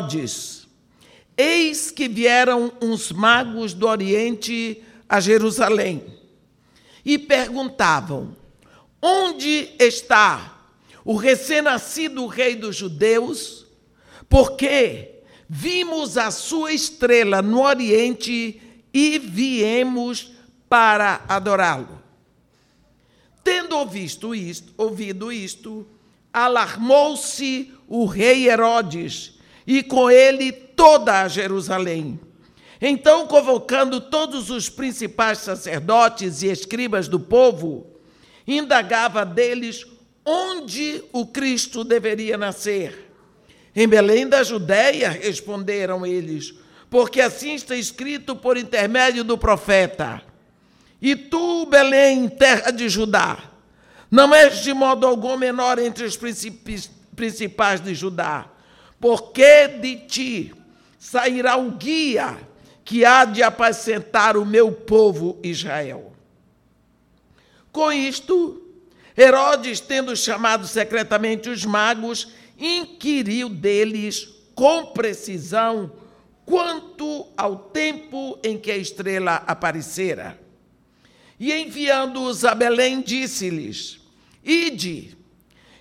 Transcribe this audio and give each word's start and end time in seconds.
Herodes, 0.00 0.66
eis 1.36 1.90
que 1.90 2.08
vieram 2.08 2.72
uns 2.80 3.12
magos 3.12 3.74
do 3.74 3.86
Oriente 3.86 4.82
a 5.06 5.20
Jerusalém 5.20 6.02
e 7.04 7.18
perguntavam: 7.18 8.34
Onde 9.00 9.70
está 9.78 10.72
o 11.04 11.16
recém-nascido 11.16 12.26
rei 12.26 12.56
dos 12.56 12.76
judeus? 12.76 13.66
Porque 14.28 15.20
vimos 15.48 16.16
a 16.16 16.30
sua 16.30 16.72
estrela 16.72 17.42
no 17.42 17.62
Oriente 17.62 18.60
e 18.94 19.18
viemos 19.18 20.32
para 20.68 21.24
adorá-lo. 21.28 22.00
Tendo 23.44 23.76
ouvido 23.76 24.34
isto, 24.34 24.72
ouvido 24.78 25.32
isto, 25.32 25.86
alarmou-se 26.32 27.72
o 27.88 28.06
rei 28.06 28.48
Herodes 28.48 29.39
e 29.72 29.84
com 29.84 30.10
ele 30.10 30.50
toda 30.50 31.22
a 31.22 31.28
Jerusalém. 31.28 32.18
Então, 32.80 33.28
convocando 33.28 34.00
todos 34.00 34.50
os 34.50 34.68
principais 34.68 35.38
sacerdotes 35.38 36.42
e 36.42 36.48
escribas 36.48 37.06
do 37.06 37.20
povo, 37.20 37.86
indagava 38.44 39.24
deles 39.24 39.86
onde 40.26 41.04
o 41.12 41.24
Cristo 41.24 41.84
deveria 41.84 42.36
nascer. 42.36 43.12
Em 43.72 43.86
Belém 43.86 44.26
da 44.26 44.42
Judéia, 44.42 45.08
responderam 45.08 46.04
eles, 46.04 46.52
porque 46.90 47.20
assim 47.20 47.54
está 47.54 47.76
escrito 47.76 48.34
por 48.34 48.56
intermédio 48.56 49.22
do 49.22 49.38
profeta. 49.38 50.20
E 51.00 51.14
tu, 51.14 51.64
Belém, 51.66 52.28
terra 52.28 52.72
de 52.72 52.88
Judá, 52.88 53.38
não 54.10 54.34
és 54.34 54.64
de 54.64 54.74
modo 54.74 55.06
algum 55.06 55.36
menor 55.36 55.78
entre 55.78 56.04
os 56.04 56.18
principais 57.14 57.80
de 57.80 57.94
Judá, 57.94 58.50
porque 59.00 59.66
de 59.66 59.96
ti 59.96 60.54
sairá 60.98 61.56
o 61.56 61.72
guia 61.72 62.38
que 62.84 63.04
há 63.04 63.24
de 63.24 63.42
apacentar 63.42 64.36
o 64.36 64.44
meu 64.44 64.70
povo 64.70 65.38
Israel. 65.42 66.12
Com 67.72 67.90
isto, 67.92 68.60
Herodes, 69.16 69.80
tendo 69.80 70.14
chamado 70.16 70.66
secretamente 70.66 71.48
os 71.48 71.64
magos, 71.64 72.28
inquiriu 72.58 73.48
deles 73.48 74.28
com 74.54 74.86
precisão 74.86 75.92
quanto 76.44 77.28
ao 77.36 77.56
tempo 77.56 78.38
em 78.42 78.58
que 78.58 78.70
a 78.70 78.76
estrela 78.76 79.36
aparecera. 79.46 80.38
E 81.38 81.52
enviando-os 81.52 82.44
a 82.44 82.54
Belém, 82.54 83.00
disse-lhes: 83.00 84.00
Ide, 84.44 85.16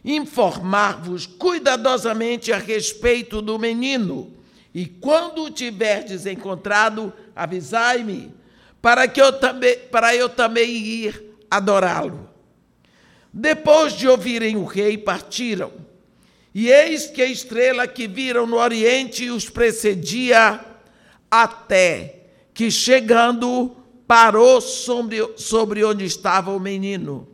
informar-vos 0.04 1.26
cuidadosamente 1.26 2.52
a 2.52 2.58
respeito 2.58 3.42
do 3.42 3.60
menino, 3.60 4.34
e 4.74 4.86
quando 4.86 5.44
o 5.44 5.50
tiverdes 5.50 6.26
encontrado, 6.26 7.12
avisai-me, 7.36 8.34
para 8.82 9.08
que 9.08 9.22
eu 9.22 9.34
também, 9.34 9.78
para 9.92 10.16
eu 10.16 10.30
também 10.30 10.70
ir 10.70 11.36
adorá-lo. 11.50 12.30
Depois 13.32 13.94
de 13.94 14.08
ouvirem 14.08 14.56
o 14.56 14.66
rei, 14.66 14.98
partiram. 14.98 15.72
E 16.54 16.70
eis 16.70 17.08
que 17.08 17.22
a 17.22 17.26
estrela 17.26 17.88
que 17.88 18.08
viram 18.08 18.48
no 18.48 18.58
oriente 18.58 19.30
os 19.30 19.50
precedia 19.50 20.60
até 21.30 22.26
que, 22.54 22.72
chegando, 22.72 23.76
parou 24.08 24.60
sobre, 24.60 25.34
sobre 25.38 25.84
onde 25.84 26.06
estava 26.06 26.52
o 26.52 26.60
menino. 26.60 27.28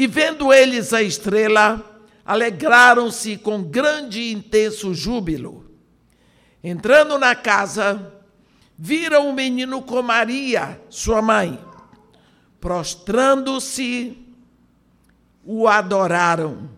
E 0.00 0.06
vendo 0.06 0.50
eles 0.50 0.94
a 0.94 1.02
estrela, 1.02 2.02
alegraram-se 2.24 3.36
com 3.36 3.62
grande 3.62 4.18
e 4.18 4.32
intenso 4.32 4.94
júbilo. 4.94 5.70
Entrando 6.64 7.18
na 7.18 7.34
casa, 7.34 8.10
viram 8.78 9.28
o 9.28 9.34
menino 9.34 9.82
com 9.82 10.00
Maria, 10.00 10.80
sua 10.88 11.20
mãe. 11.20 11.62
Prostrando-se, 12.58 14.16
o 15.44 15.68
adoraram. 15.68 16.70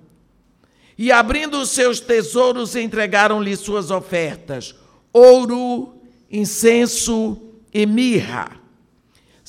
E 0.99 1.13
abrindo 1.13 1.61
os 1.61 1.71
seus 1.71 2.01
tesouros, 2.01 2.75
entregaram-lhe 2.75 3.55
suas 3.55 3.93
ofertas: 3.93 4.75
ouro, 5.13 5.95
incenso 6.29 7.41
e 7.73 7.87
mirra 7.87 8.62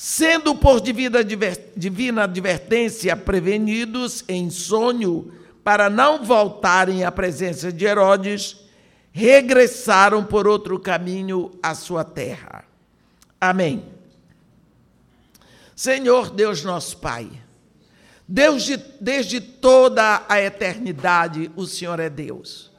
sendo 0.06 0.54
por 0.54 0.82
divina 0.82 2.24
advertência 2.24 3.16
prevenidos 3.16 4.22
em 4.28 4.50
sonho 4.50 5.32
para 5.64 5.88
não 5.88 6.22
voltarem 6.22 7.04
à 7.04 7.10
presença 7.10 7.72
de 7.72 7.86
Herodes, 7.86 8.54
regressaram 9.12 10.22
por 10.22 10.46
outro 10.46 10.78
caminho 10.78 11.52
à 11.62 11.74
sua 11.74 12.04
terra. 12.04 12.66
Amém. 13.40 13.82
Senhor 15.74 16.28
Deus 16.28 16.62
nosso 16.62 16.98
Pai, 16.98 17.26
Deus 18.28 18.62
de, 18.62 18.76
desde 19.00 19.40
toda 19.40 20.22
a 20.28 20.38
eternidade, 20.38 21.50
o 21.56 21.64
Senhor 21.64 21.98
é 21.98 22.10
Deus. 22.10 22.70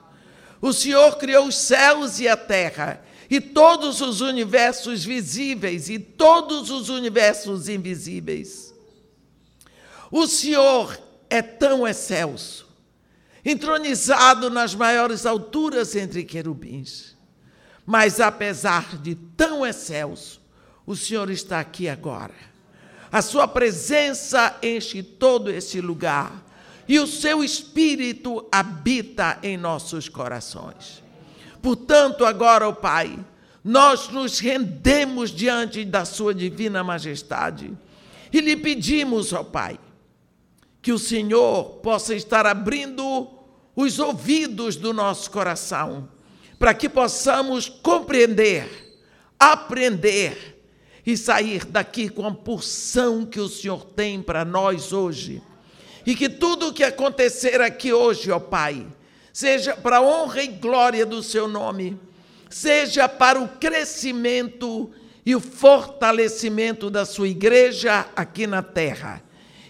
O 0.62 0.72
Senhor 0.72 1.18
criou 1.18 1.48
os 1.48 1.58
céus 1.58 2.20
e 2.20 2.28
a 2.28 2.38
terra 2.38 3.02
e 3.30 3.42
todos 3.42 4.02
os 4.02 4.22
universos 4.22 5.04
visíveis 5.04 5.90
e 5.90 6.00
todos 6.00 6.70
os 6.70 6.90
universos 6.90 7.68
invisíveis. 7.68 8.74
O 10.12 10.28
Senhor 10.28 11.00
é 11.30 11.42
tão 11.42 11.88
excelso, 11.88 12.68
entronizado 13.44 14.50
nas 14.50 14.76
maiores 14.76 15.26
alturas 15.26 15.96
entre 15.96 16.24
querubins. 16.24 17.16
Mas 17.86 18.20
apesar 18.20 18.98
de 18.98 19.16
tão 19.16 19.66
excelso, 19.66 20.42
o 20.86 20.96
Senhor 20.96 21.30
está 21.30 21.60
aqui 21.60 21.88
agora. 21.88 22.34
A 23.12 23.22
sua 23.22 23.48
presença 23.48 24.58
enche 24.62 25.02
todo 25.02 25.52
esse 25.52 25.80
lugar 25.80 26.44
e 26.88 27.00
o 27.00 27.08
seu 27.08 27.44
espírito 27.44 28.48
habita 28.52 29.40
em 29.42 29.58
nossos 29.58 30.10
corações. 30.10 31.05
Portanto, 31.66 32.24
agora, 32.24 32.70
ó 32.70 32.72
Pai, 32.72 33.18
nós 33.64 34.10
nos 34.10 34.38
rendemos 34.38 35.32
diante 35.32 35.84
da 35.84 36.06
Sua 36.06 36.32
divina 36.32 36.84
majestade 36.84 37.76
e 38.32 38.40
lhe 38.40 38.56
pedimos, 38.56 39.34
ó 39.34 39.44
Pai, 39.44 39.80
que 40.80 40.92
o 40.92 41.00
Senhor 41.00 41.80
possa 41.82 42.14
estar 42.14 42.46
abrindo 42.46 43.28
os 43.76 43.98
ouvidos 43.98 44.76
do 44.76 44.94
nosso 44.94 45.32
coração, 45.32 46.08
para 46.60 46.72
que 46.72 46.88
possamos 46.88 47.68
compreender, 47.68 49.00
aprender 49.40 50.64
e 51.04 51.18
sair 51.18 51.66
daqui 51.66 52.10
com 52.10 52.28
a 52.28 52.32
porção 52.32 53.26
que 53.26 53.40
o 53.40 53.50
Senhor 53.50 53.84
tem 53.86 54.22
para 54.22 54.46
nós 54.46 54.94
hoje. 54.94 55.42
E 56.06 56.16
que 56.16 56.30
tudo 56.30 56.68
o 56.68 56.74
que 56.74 56.84
acontecer 56.84 57.60
aqui 57.60 57.92
hoje, 57.92 58.30
ó 58.30 58.40
Pai, 58.40 58.86
seja 59.36 59.76
para 59.76 59.98
a 59.98 60.02
honra 60.02 60.44
e 60.44 60.48
glória 60.48 61.06
do 61.06 61.22
seu 61.22 61.46
nome, 61.46 62.00
seja 62.50 63.10
para 63.10 63.38
o 63.38 63.50
crescimento 63.50 64.90
e 65.26 65.36
o 65.36 65.42
fortalecimento 65.42 66.90
da 66.90 67.04
sua 67.04 67.28
igreja 67.28 68.08
aqui 68.16 68.48
na 68.48 68.64
terra. 68.64 69.22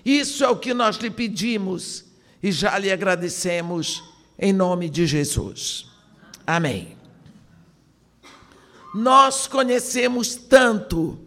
Isso 0.05 0.43
é 0.43 0.47
o 0.47 0.55
que 0.55 0.71
nós 0.71 0.97
lhe 0.97 1.09
pedimos 1.09 2.05
e 2.43 2.51
já 2.51 2.77
lhe 2.77 2.91
agradecemos 2.91 4.03
em 4.37 4.53
nome 4.53 4.87
de 4.87 5.07
Jesus. 5.07 5.87
Amém. 6.45 6.95
Nós 8.93 9.47
conhecemos 9.47 10.35
tanto, 10.35 11.17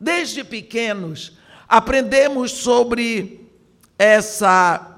desde 0.00 0.42
pequenos, 0.42 1.36
aprendemos 1.68 2.52
sobre 2.52 3.50
essa 3.98 4.91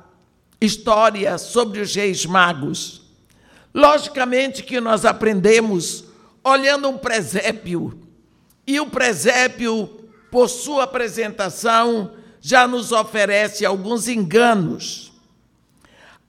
história 0.64 1.36
sobre 1.38 1.80
os 1.80 1.94
reis 1.94 2.24
magos. 2.26 3.02
Logicamente 3.74 4.62
que 4.62 4.80
nós 4.80 5.04
aprendemos 5.04 6.04
olhando 6.42 6.88
um 6.88 6.98
presépio, 6.98 8.00
e 8.66 8.80
o 8.80 8.86
presépio, 8.86 9.86
por 10.30 10.48
sua 10.48 10.84
apresentação, 10.84 12.14
já 12.40 12.66
nos 12.66 12.92
oferece 12.92 13.64
alguns 13.64 14.08
enganos. 14.08 15.12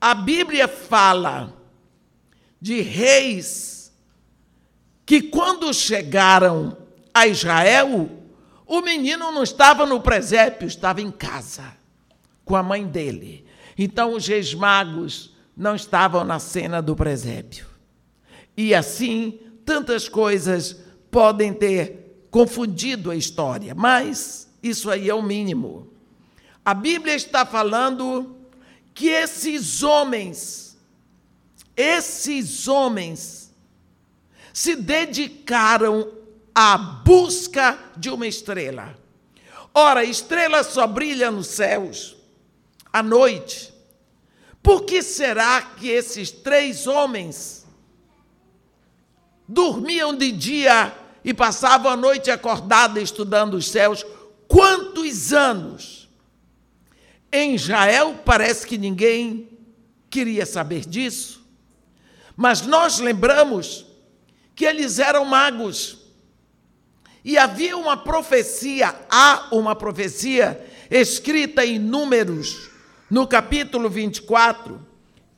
A 0.00 0.14
Bíblia 0.14 0.68
fala 0.68 1.54
de 2.60 2.80
reis 2.80 3.92
que, 5.04 5.22
quando 5.22 5.72
chegaram 5.72 6.76
a 7.14 7.26
Israel, 7.26 8.10
o 8.66 8.80
menino 8.80 9.30
não 9.30 9.42
estava 9.42 9.86
no 9.86 10.00
presépio, 10.00 10.66
estava 10.66 11.00
em 11.00 11.10
casa, 11.10 11.74
com 12.44 12.56
a 12.56 12.62
mãe 12.62 12.86
dele. 12.86 13.45
Então 13.76 14.14
os 14.14 14.26
reis 14.26 14.54
magos 14.54 15.34
não 15.56 15.74
estavam 15.74 16.24
na 16.24 16.38
cena 16.38 16.80
do 16.80 16.96
presépio. 16.96 17.66
E 18.56 18.74
assim, 18.74 19.38
tantas 19.64 20.08
coisas 20.08 20.76
podem 21.10 21.52
ter 21.52 22.26
confundido 22.30 23.10
a 23.10 23.16
história, 23.16 23.74
mas 23.74 24.48
isso 24.62 24.90
aí 24.90 25.08
é 25.08 25.14
o 25.14 25.22
mínimo. 25.22 25.92
A 26.64 26.74
Bíblia 26.74 27.14
está 27.14 27.44
falando 27.44 28.36
que 28.94 29.08
esses 29.08 29.82
homens, 29.82 30.76
esses 31.76 32.66
homens, 32.66 33.54
se 34.52 34.74
dedicaram 34.74 36.10
à 36.54 36.78
busca 36.78 37.78
de 37.96 38.08
uma 38.08 38.26
estrela. 38.26 38.98
Ora, 39.74 40.02
estrela 40.02 40.64
só 40.64 40.86
brilha 40.86 41.30
nos 41.30 41.48
céus 41.48 42.15
à 42.96 43.02
noite. 43.02 43.74
Por 44.62 44.84
que 44.84 45.02
será 45.02 45.60
que 45.60 45.88
esses 45.88 46.30
três 46.30 46.86
homens 46.86 47.66
dormiam 49.46 50.16
de 50.16 50.32
dia 50.32 50.96
e 51.22 51.34
passavam 51.34 51.92
a 51.92 51.96
noite 51.96 52.30
acordada 52.30 52.98
estudando 52.98 53.54
os 53.54 53.68
céus? 53.68 54.04
Quantos 54.48 55.32
anos? 55.32 56.08
Em 57.30 57.54
Israel 57.54 58.20
parece 58.24 58.66
que 58.66 58.78
ninguém 58.78 59.50
queria 60.08 60.46
saber 60.46 60.86
disso. 60.86 61.44
Mas 62.34 62.62
nós 62.62 62.98
lembramos 62.98 63.84
que 64.54 64.64
eles 64.64 64.98
eram 64.98 65.26
magos. 65.26 65.98
E 67.22 67.36
havia 67.36 67.76
uma 67.76 67.96
profecia, 67.96 68.94
há 69.10 69.48
uma 69.52 69.76
profecia 69.76 70.64
escrita 70.90 71.64
em 71.66 71.78
Números, 71.78 72.70
no 73.10 73.26
capítulo 73.26 73.88
24. 73.88 74.80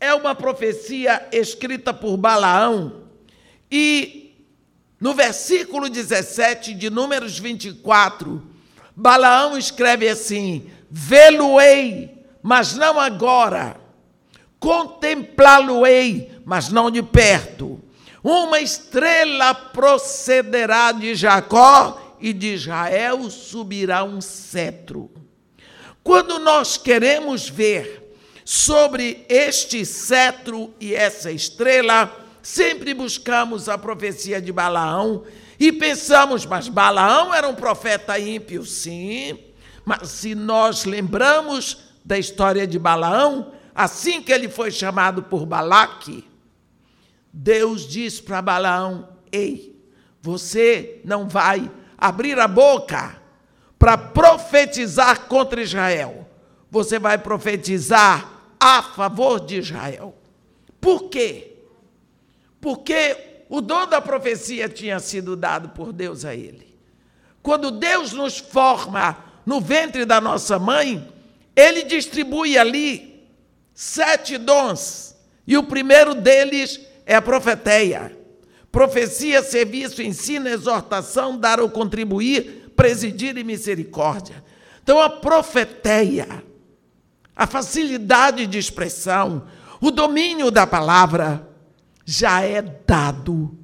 É 0.01 0.15
uma 0.15 0.35
profecia 0.35 1.29
escrita 1.33 1.93
por 1.93 2.17
Balaão. 2.17 3.05
E 3.71 4.35
no 5.01 5.15
versículo 5.15 5.89
17 5.89 6.75
de 6.75 6.91
Números 6.91 7.39
24, 7.39 8.43
Balaão 8.95 9.59
escreve 9.59 10.09
assim: 10.09 10.71
Vê-lo-ei, 10.91 12.25
mas 12.43 12.75
não 12.75 12.99
agora. 12.99 13.81
Contemplá-lo-ei, 14.59 16.33
mas 16.45 16.69
não 16.69 16.91
de 16.91 17.03
perto 17.03 17.83
uma 18.23 18.61
estrela 18.61 19.55
procederá 19.55 20.93
de 20.93 21.15
Jacó 21.15 22.17
e 22.21 22.33
de 22.33 22.55
Israel 22.55 23.31
subirá 23.31 24.05
um 24.05 24.21
cetro. 24.21 25.11
Quando 26.09 26.39
nós 26.39 26.79
queremos 26.79 27.51
ver 27.51 28.17
sobre 28.43 29.27
este 29.29 29.85
cetro 29.85 30.73
e 30.81 30.95
essa 30.95 31.31
estrela, 31.31 32.11
sempre 32.43 32.95
buscamos 32.95 33.69
a 33.69 33.77
profecia 33.77 34.41
de 34.41 34.51
Balaão 34.51 35.25
e 35.61 35.71
pensamos, 35.71 36.47
mas 36.47 36.67
Balaão 36.67 37.35
era 37.35 37.47
um 37.47 37.55
profeta 37.55 38.19
ímpio, 38.19 38.65
sim. 38.65 39.39
Mas 39.85 40.09
se 40.09 40.35
nós 40.35 40.87
lembramos 40.87 41.91
da 42.03 42.19
história 42.19 42.67
de 42.67 42.79
Balaão, 42.79 43.53
assim 43.75 44.23
que 44.23 44.33
ele 44.33 44.49
foi 44.49 44.71
chamado 44.71 45.25
por 45.25 45.45
Balaque, 45.45 46.27
Deus 47.31 47.87
diz 47.87 48.19
para 48.19 48.41
Balaão: 48.41 49.11
Ei, 49.31 49.79
você 50.23 51.03
não 51.05 51.29
vai 51.29 51.71
abrir 51.99 52.39
a 52.39 52.49
boca 52.49 53.28
para 53.79 53.97
profetizar 53.97 55.27
contra 55.27 55.63
Israel. 55.63 56.29
Você 56.71 56.99
vai 56.99 57.19
profetizar 57.19 58.31
a 58.59 58.83
favor 58.83 59.41
de 59.41 59.59
Israel. 59.59 60.15
Por 60.81 61.05
quê? 61.05 61.53
Porque 62.61 63.45
o 63.49 63.61
dom 63.61 63.87
da 63.87 64.01
profecia 64.01 64.69
tinha 64.69 64.99
sido 64.99 65.37
dado 65.37 65.71
por 65.71 65.93
Deus 65.93 66.25
a 66.25 66.35
ele. 66.35 66.77
Quando 67.43 67.71
Deus 67.71 68.13
nos 68.13 68.39
forma 68.39 69.25
no 69.47 69.61
ventre 69.61 70.05
da 70.05 70.21
nossa 70.21 70.59
mãe, 70.59 71.09
ele 71.57 71.85
distribui 71.85 72.59
ali 72.59 73.27
sete 73.73 74.37
dons. 74.37 75.17
E 75.47 75.57
o 75.57 75.63
primeiro 75.63 76.15
deles 76.15 76.81
é 77.07 77.15
a 77.15 77.23
profeteia. 77.23 78.15
Profecia, 78.71 79.43
serviço, 79.43 80.03
ensino, 80.03 80.49
exortação, 80.49 81.39
dar 81.39 81.59
ou 81.59 81.71
contribuir, 81.71 82.58
presidir 82.79 83.37
e 83.37 83.43
misericórdia. 83.43 84.45
Então, 84.81 85.01
a 85.01 85.11
profeteia, 85.11 86.45
a 87.35 87.45
facilidade 87.45 88.47
de 88.47 88.57
expressão, 88.57 89.49
o 89.81 89.91
domínio 89.91 90.49
da 90.49 90.65
palavra, 90.65 91.45
já 92.05 92.41
é 92.43 92.63
dado 92.63 93.59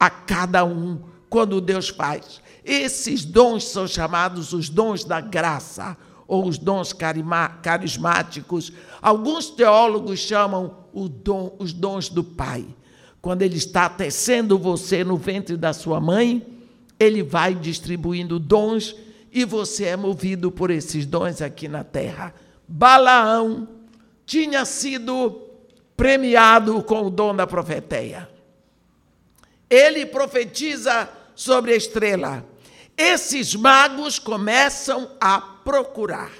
a 0.00 0.08
cada 0.08 0.64
um 0.64 1.02
quando 1.28 1.60
Deus 1.60 1.90
faz. 1.90 2.40
Esses 2.64 3.22
dons 3.22 3.64
são 3.64 3.86
chamados 3.86 4.54
os 4.54 4.70
dons 4.70 5.04
da 5.04 5.20
graça 5.20 5.94
ou 6.26 6.46
os 6.46 6.56
dons 6.56 6.94
carismáticos. 7.62 8.72
Alguns 9.02 9.50
teólogos 9.50 10.20
chamam 10.20 10.86
dom, 11.22 11.54
os 11.58 11.74
dons 11.74 12.08
do 12.08 12.24
Pai 12.24 12.66
quando 13.24 13.40
ele 13.40 13.56
está 13.56 13.88
tecendo 13.88 14.58
você 14.58 15.02
no 15.02 15.16
ventre 15.16 15.56
da 15.56 15.72
sua 15.72 15.98
mãe, 15.98 16.46
ele 16.98 17.22
vai 17.22 17.54
distribuindo 17.54 18.38
dons 18.38 18.94
e 19.32 19.44
você 19.44 19.84
é 19.86 19.96
movido 19.96 20.50
por 20.50 20.70
esses 20.70 21.06
dons 21.06 21.42
aqui 21.42 21.68
na 21.68 21.82
terra. 21.82 22.34
Balaão 22.66 23.68
tinha 24.24 24.64
sido 24.64 25.42
premiado 25.96 26.82
com 26.82 27.06
o 27.06 27.10
dom 27.10 27.34
da 27.34 27.46
profeteia. 27.46 28.28
Ele 29.68 30.06
profetiza 30.06 31.08
sobre 31.34 31.72
a 31.72 31.76
estrela. 31.76 32.44
Esses 32.96 33.54
magos 33.54 34.18
começam 34.18 35.10
a 35.20 35.40
procurar. 35.40 36.30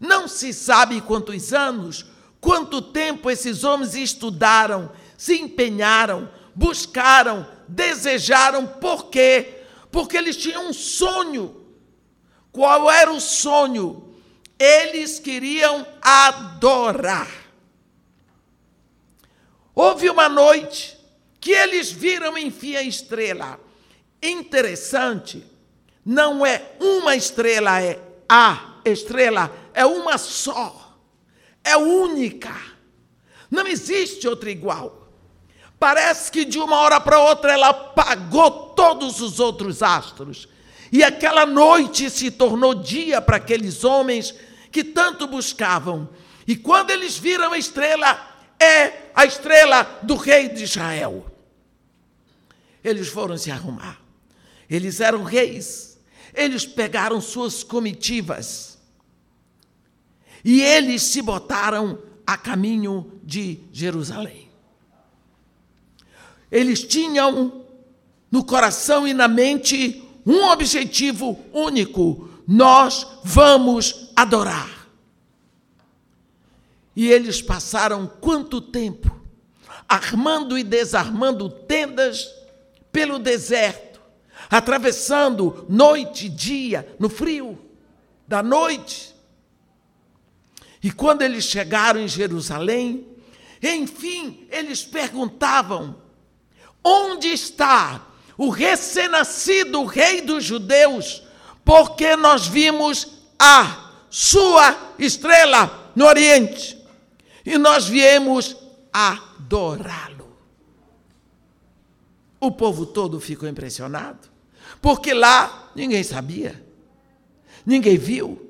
Não 0.00 0.26
se 0.26 0.52
sabe 0.52 1.00
quantos 1.00 1.52
anos, 1.52 2.06
quanto 2.40 2.82
tempo 2.82 3.30
esses 3.30 3.62
homens 3.64 3.94
estudaram 3.94 4.90
se 5.18 5.34
empenharam, 5.34 6.30
buscaram, 6.54 7.44
desejaram, 7.66 8.64
por 8.64 9.06
quê? 9.06 9.57
Porque 9.90 10.16
eles 10.16 10.36
tinham 10.36 10.68
um 10.68 10.72
sonho. 10.72 11.66
Qual 12.52 12.90
era 12.90 13.12
o 13.12 13.20
sonho? 13.20 14.14
Eles 14.58 15.18
queriam 15.18 15.86
adorar. 16.02 17.28
Houve 19.74 20.10
uma 20.10 20.28
noite 20.28 20.98
que 21.40 21.52
eles 21.52 21.92
viram, 21.92 22.36
enfim, 22.36 22.74
a 22.74 22.82
estrela. 22.82 23.60
Interessante, 24.20 25.46
não 26.04 26.44
é 26.44 26.72
uma 26.80 27.14
estrela, 27.14 27.80
é 27.80 28.00
a 28.28 28.80
estrela, 28.84 29.54
é 29.72 29.86
uma 29.86 30.18
só, 30.18 30.98
é 31.62 31.76
única. 31.76 32.54
Não 33.48 33.66
existe 33.66 34.26
outra 34.26 34.50
igual. 34.50 34.97
Parece 35.78 36.30
que 36.32 36.44
de 36.44 36.58
uma 36.58 36.76
hora 36.76 37.00
para 37.00 37.20
outra 37.20 37.52
ela 37.52 37.68
apagou 37.68 38.50
todos 38.70 39.20
os 39.20 39.38
outros 39.38 39.82
astros. 39.82 40.48
E 40.90 41.04
aquela 41.04 41.46
noite 41.46 42.10
se 42.10 42.30
tornou 42.30 42.74
dia 42.74 43.20
para 43.20 43.36
aqueles 43.36 43.84
homens 43.84 44.34
que 44.72 44.82
tanto 44.82 45.26
buscavam. 45.26 46.08
E 46.46 46.56
quando 46.56 46.90
eles 46.90 47.16
viram 47.16 47.52
a 47.52 47.58
estrela, 47.58 48.18
é 48.58 49.10
a 49.14 49.24
estrela 49.24 50.00
do 50.02 50.16
rei 50.16 50.48
de 50.48 50.64
Israel. 50.64 51.26
Eles 52.82 53.08
foram 53.08 53.36
se 53.36 53.50
arrumar. 53.50 54.00
Eles 54.68 55.00
eram 55.00 55.22
reis. 55.22 55.98
Eles 56.34 56.66
pegaram 56.66 57.20
suas 57.20 57.62
comitivas. 57.62 58.78
E 60.44 60.60
eles 60.60 61.02
se 61.02 61.22
botaram 61.22 61.98
a 62.26 62.36
caminho 62.36 63.20
de 63.22 63.60
Jerusalém. 63.72 64.47
Eles 66.50 66.82
tinham 66.82 67.64
no 68.30 68.44
coração 68.44 69.06
e 69.06 69.14
na 69.14 69.28
mente 69.28 70.02
um 70.26 70.44
objetivo 70.50 71.38
único: 71.52 72.28
nós 72.46 73.06
vamos 73.24 74.10
adorar. 74.16 74.88
E 76.94 77.06
eles 77.06 77.40
passaram 77.40 78.06
quanto 78.20 78.60
tempo 78.60 79.18
armando 79.88 80.58
e 80.58 80.62
desarmando 80.62 81.48
tendas 81.48 82.28
pelo 82.92 83.18
deserto, 83.18 84.00
atravessando 84.50 85.64
noite 85.68 86.26
e 86.26 86.28
dia, 86.28 86.94
no 86.98 87.08
frio 87.08 87.58
da 88.26 88.42
noite. 88.42 89.14
E 90.82 90.92
quando 90.92 91.22
eles 91.22 91.44
chegaram 91.44 92.00
em 92.00 92.08
Jerusalém, 92.08 93.06
enfim, 93.62 94.46
eles 94.50 94.84
perguntavam: 94.84 95.96
Onde 96.82 97.28
está 97.28 98.06
o 98.36 98.48
recém-nascido 98.48 99.84
rei 99.84 100.20
dos 100.20 100.44
judeus? 100.44 101.22
Porque 101.64 102.16
nós 102.16 102.46
vimos 102.46 103.08
a 103.38 103.90
sua 104.08 104.94
estrela 104.98 105.92
no 105.94 106.06
Oriente 106.06 106.78
e 107.44 107.58
nós 107.58 107.86
viemos 107.86 108.56
adorá-lo. 108.92 110.36
O 112.40 112.50
povo 112.50 112.86
todo 112.86 113.20
ficou 113.20 113.48
impressionado, 113.48 114.28
porque 114.80 115.12
lá 115.12 115.70
ninguém 115.74 116.04
sabia, 116.04 116.64
ninguém 117.66 117.98
viu. 117.98 118.48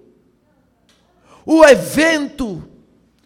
O 1.44 1.64
evento 1.64 2.62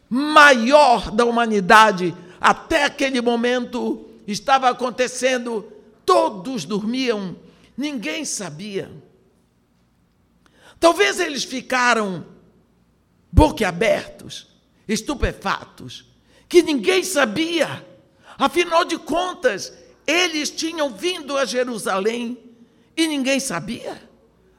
maior 0.09 1.11
da 1.11 1.25
humanidade 1.25 2.15
até 2.41 2.85
aquele 2.85 3.21
momento 3.21 4.12
estava 4.27 4.69
acontecendo 4.69 5.73
todos 6.05 6.65
dormiam, 6.65 7.37
ninguém 7.77 8.25
sabia. 8.25 8.91
Talvez 10.79 11.21
eles 11.21 11.45
ficaram 11.45 12.27
boquiabertos, 13.31 14.49
estupefatos, 14.87 16.05
que 16.49 16.63
ninguém 16.63 17.03
sabia. 17.03 17.87
Afinal 18.37 18.85
de 18.85 18.99
contas, 18.99 19.73
eles 20.07 20.51
tinham 20.51 20.93
vindo 20.93 21.37
a 21.37 21.45
Jerusalém 21.45 22.39
e 22.97 23.07
ninguém 23.07 23.41
sabia 23.41 24.03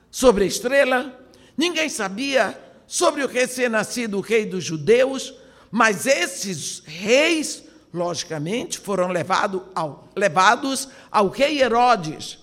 sobre 0.10 0.44
a 0.44 0.48
estrela, 0.48 1.28
ninguém 1.58 1.90
sabia 1.90 2.60
sobre 2.88 3.24
o 3.24 3.28
recém-nascido 3.28 4.20
rei 4.22 4.46
dos 4.46 4.64
judeus, 4.64 5.34
mas 5.70 6.06
esses 6.06 6.84
reis, 6.86 7.64
logicamente, 7.94 8.80
foram 8.80 9.10
levado 9.10 9.66
ao, 9.76 10.10
levados 10.16 10.90
ao 11.12 11.30
rei 11.30 11.62
Herodes. 11.62 12.40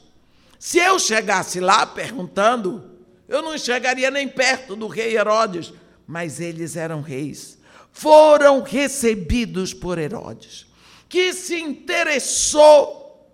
Se 0.58 0.78
eu 0.78 0.98
chegasse 0.98 1.58
lá 1.58 1.84
perguntando, 1.84 2.98
eu 3.28 3.42
não 3.42 3.58
chegaria 3.58 4.10
nem 4.10 4.28
perto 4.28 4.76
do 4.76 4.86
rei 4.86 5.16
Herodes, 5.16 5.72
mas 6.06 6.38
eles 6.38 6.76
eram 6.76 7.00
reis. 7.00 7.58
Foram 7.92 8.62
recebidos 8.62 9.74
por 9.74 9.98
Herodes, 9.98 10.66
que 11.08 11.32
se 11.32 11.58
interessou 11.60 13.28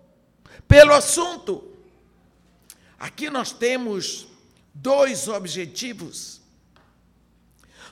pelo 0.67 0.93
assunto. 0.93 1.71
Aqui 2.99 3.29
nós 3.29 3.51
temos 3.51 4.27
dois 4.73 5.27
objetivos. 5.27 6.41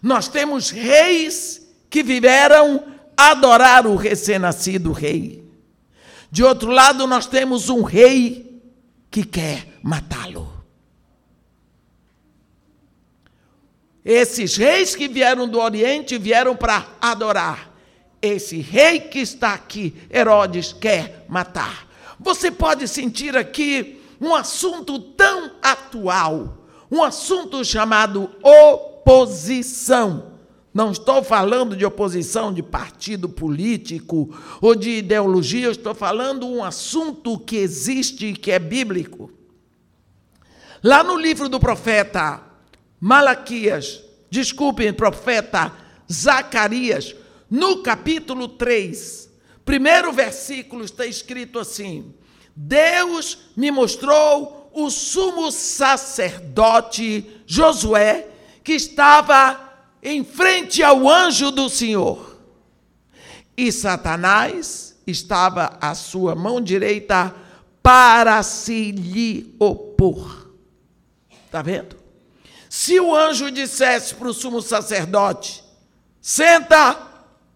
Nós 0.01 0.27
temos 0.27 0.71
reis 0.71 1.61
que 1.89 2.01
viveram 2.01 2.94
adorar 3.17 3.85
o 3.87 3.95
recém-nascido 3.95 4.91
rei. 4.91 5.43
De 6.31 6.43
outro 6.43 6.69
lado, 6.71 7.07
nós 7.07 7.27
temos 7.27 7.69
um 7.69 7.81
rei 7.81 8.61
que 9.09 9.23
quer 9.23 9.67
matá-lo. 9.81 10.53
Esses 14.03 14.55
reis 14.55 14.95
que 14.95 15.07
vieram 15.07 15.47
do 15.47 15.59
Oriente 15.59 16.17
vieram 16.17 16.55
para 16.55 16.85
adorar. 17.01 17.73
Esse 18.21 18.57
rei 18.59 18.99
que 18.99 19.19
está 19.19 19.53
aqui, 19.53 19.95
Herodes, 20.13 20.73
quer 20.73 21.25
matar. 21.27 21.87
Você 22.19 22.51
pode 22.51 22.87
sentir 22.87 23.35
aqui 23.35 24.01
um 24.21 24.35
assunto 24.35 24.99
tão 24.99 25.51
atual, 25.61 26.65
um 26.91 27.03
assunto 27.03 27.63
chamado 27.65 28.29
oposição. 28.43 30.34
Não 30.75 30.91
estou 30.91 31.23
falando 31.23 31.73
de 31.73 31.85
oposição 31.85 32.53
de 32.53 32.61
partido 32.61 33.29
político 33.29 34.37
ou 34.59 34.75
de 34.75 34.97
ideologia, 34.97 35.67
eu 35.67 35.71
estou 35.71 35.95
falando 35.95 36.45
um 36.45 36.65
assunto 36.65 37.39
que 37.39 37.55
existe 37.55 38.25
e 38.25 38.35
que 38.35 38.51
é 38.51 38.59
bíblico. 38.59 39.31
Lá 40.83 41.01
no 41.01 41.17
livro 41.17 41.47
do 41.47 41.61
profeta 41.61 42.43
Malaquias, 42.99 44.03
desculpem, 44.29 44.91
profeta 44.91 45.71
Zacarias, 46.11 47.15
no 47.49 47.81
capítulo 47.81 48.49
3, 48.49 49.29
primeiro 49.63 50.11
versículo 50.11 50.83
está 50.83 51.05
escrito 51.05 51.57
assim: 51.57 52.13
Deus 52.53 53.37
me 53.55 53.71
mostrou 53.71 54.69
o 54.73 54.89
sumo 54.89 55.53
sacerdote 55.53 57.25
Josué, 57.45 58.27
que 58.61 58.73
estava 58.73 59.64
em 60.05 60.23
frente 60.23 60.83
ao 60.83 61.09
anjo 61.09 61.49
do 61.49 61.67
Senhor. 61.67 62.39
E 63.57 63.71
Satanás 63.71 64.95
estava 65.07 65.77
à 65.81 65.95
sua 65.95 66.35
mão 66.35 66.61
direita 66.61 67.33
para 67.81 68.43
se 68.43 68.91
lhe 68.91 69.55
opor. 69.57 70.51
Está 71.45 71.63
vendo? 71.63 71.95
Se 72.69 72.99
o 72.99 73.15
anjo 73.15 73.49
dissesse 73.49 74.13
para 74.13 74.27
o 74.27 74.33
sumo 74.33 74.61
sacerdote: 74.61 75.63
senta, 76.21 76.95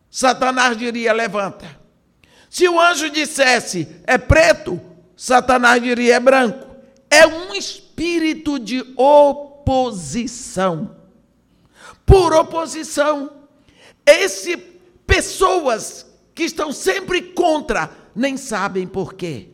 Satanás 0.10 0.75
diria: 0.75 1.13
levanta. 1.13 1.79
Se 2.50 2.68
o 2.68 2.79
anjo 2.79 3.12
dissesse: 3.12 3.88
é 4.08 4.18
preto, 4.18 4.82
Satanás 5.15 5.84
diria: 5.84 6.15
é 6.15 6.20
branco. 6.20 6.68
É 7.12 7.27
um 7.27 7.53
espírito 7.53 8.58
de 8.58 8.84
oposição. 8.96 10.99
Por 12.10 12.34
oposição. 12.34 13.32
Esse 14.04 14.58
pessoas 15.06 16.08
que 16.34 16.44
estão 16.44 16.72
sempre 16.72 17.22
contra, 17.22 17.96
nem 18.16 18.36
sabem 18.36 18.88
por 18.88 19.13
quê. 19.13 19.50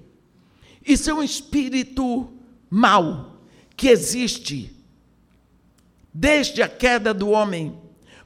Isso 0.85 1.09
é 1.09 1.13
um 1.13 1.21
espírito 1.21 2.31
mau 2.69 3.39
que 3.75 3.89
existe 3.89 4.73
desde 6.13 6.61
a 6.61 6.69
queda 6.69 7.13
do 7.13 7.29
homem, 7.29 7.77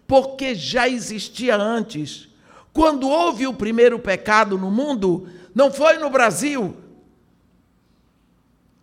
porque 0.05 0.53
já 0.53 0.87
existia 0.87 1.55
antes. 1.55 2.29
Quando 2.71 3.09
houve 3.09 3.47
o 3.47 3.53
primeiro 3.53 3.97
pecado 3.97 4.59
no 4.59 4.69
mundo, 4.69 5.27
não 5.55 5.71
foi 5.71 5.97
no 5.97 6.09
Brasil, 6.11 6.77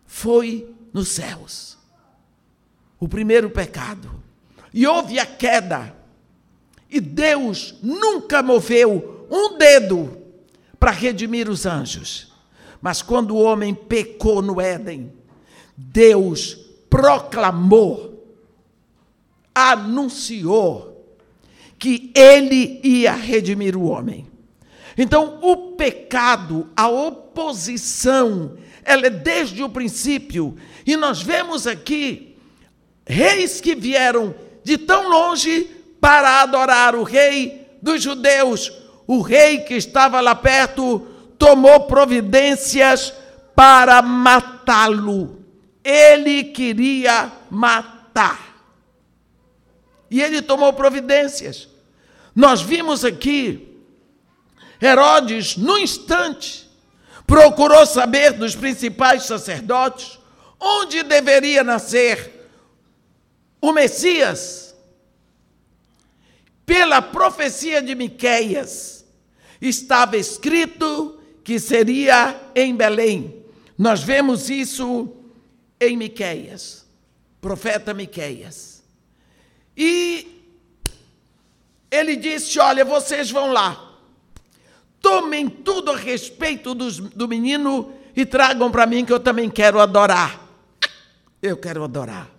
foi 0.05 0.75
nos 0.93 1.09
céus. 1.09 1.79
O 2.99 3.09
primeiro 3.09 3.49
pecado. 3.49 4.15
E 4.76 4.87
houve 4.87 5.18
a 5.18 5.25
queda. 5.25 5.97
E 6.90 7.00
Deus 7.00 7.75
nunca 7.83 8.42
moveu 8.42 9.26
um 9.30 9.56
dedo 9.56 10.18
para 10.78 10.90
redimir 10.90 11.49
os 11.49 11.64
anjos. 11.64 12.30
Mas 12.83 13.00
quando 13.00 13.35
o 13.35 13.42
homem 13.42 13.75
pecou 13.75 14.42
no 14.42 14.61
Éden, 14.61 15.11
Deus 15.75 16.54
proclamou 16.90 18.16
anunciou 19.54 21.16
que 21.78 22.12
ele 22.14 22.78
ia 22.85 23.12
redimir 23.12 23.75
o 23.75 23.85
homem. 23.85 24.26
Então, 24.99 25.38
o 25.40 25.73
pecado, 25.73 26.68
a 26.76 26.87
oposição, 26.87 28.59
ela 28.85 29.06
é 29.06 29.11
desde 29.11 29.62
o 29.62 29.71
princípio. 29.71 30.56
E 30.87 30.95
nós 30.97 31.23
vemos 31.23 31.66
aqui 31.66 32.37
reis 33.06 33.61
que 33.61 33.75
vieram 33.75 34.35
de 34.66 34.76
tão 34.76 35.08
longe 35.08 35.70
para 36.00 36.42
adorar 36.42 36.96
o 36.96 37.04
rei 37.04 37.78
dos 37.80 38.02
judeus. 38.02 38.73
O 39.06 39.20
rei 39.20 39.61
que 39.61 39.75
estava 39.75 40.20
lá 40.20 40.35
perto 40.35 41.06
tomou 41.38 41.82
providências 41.82 43.14
para 43.54 44.02
matá-lo. 44.02 45.40
Ele 45.85 46.42
queria 46.42 47.30
matar 47.49 48.56
e 50.11 50.20
ele 50.20 50.42
tomou 50.42 50.73
providências. 50.73 51.68
Nós 52.35 52.61
vimos 52.61 53.04
aqui, 53.04 53.80
Herodes, 54.82 55.56
no 55.56 55.78
instante, 55.78 56.68
procurou 57.25 57.87
saber 57.87 58.32
dos 58.32 58.56
principais 58.56 59.26
sacerdotes 59.26 60.18
onde 60.58 61.04
deveria 61.04 61.62
nascer 61.62 62.36
o 63.61 63.73
Messias. 63.73 64.75
Pela 66.65 67.01
profecia 67.01 67.81
de 67.81 67.95
Miqueias, 67.95 69.05
estava 69.61 70.17
escrito 70.17 71.21
que 71.45 71.61
seria 71.61 72.41
em 72.55 72.75
Belém. 72.75 73.45
Nós 73.79 74.03
vemos 74.03 74.51
isso 74.51 75.15
em 75.81 75.97
Miqueias, 75.97 76.85
profeta 77.41 77.95
Miqueias. 77.95 78.83
E 79.77 80.43
ele 81.91 82.17
disse: 82.17 82.59
Olha, 82.59 82.85
vocês 82.85 83.31
vão 83.31 83.53
lá, 83.53 83.99
tomem 85.01 85.49
tudo 85.49 85.93
a 85.93 85.97
respeito 85.97 86.75
dos, 86.75 86.99
do 86.99 87.29
menino 87.29 87.93
e 88.15 88.25
tragam 88.25 88.71
para 88.71 88.87
mim 88.87 89.05
que 89.05 89.13
eu 89.13 89.21
também 89.21 89.51
quero 89.51 89.79
adorar. 89.79 90.41
Eu 91.43 91.57
quero 91.57 91.85
adorar, 91.85 92.31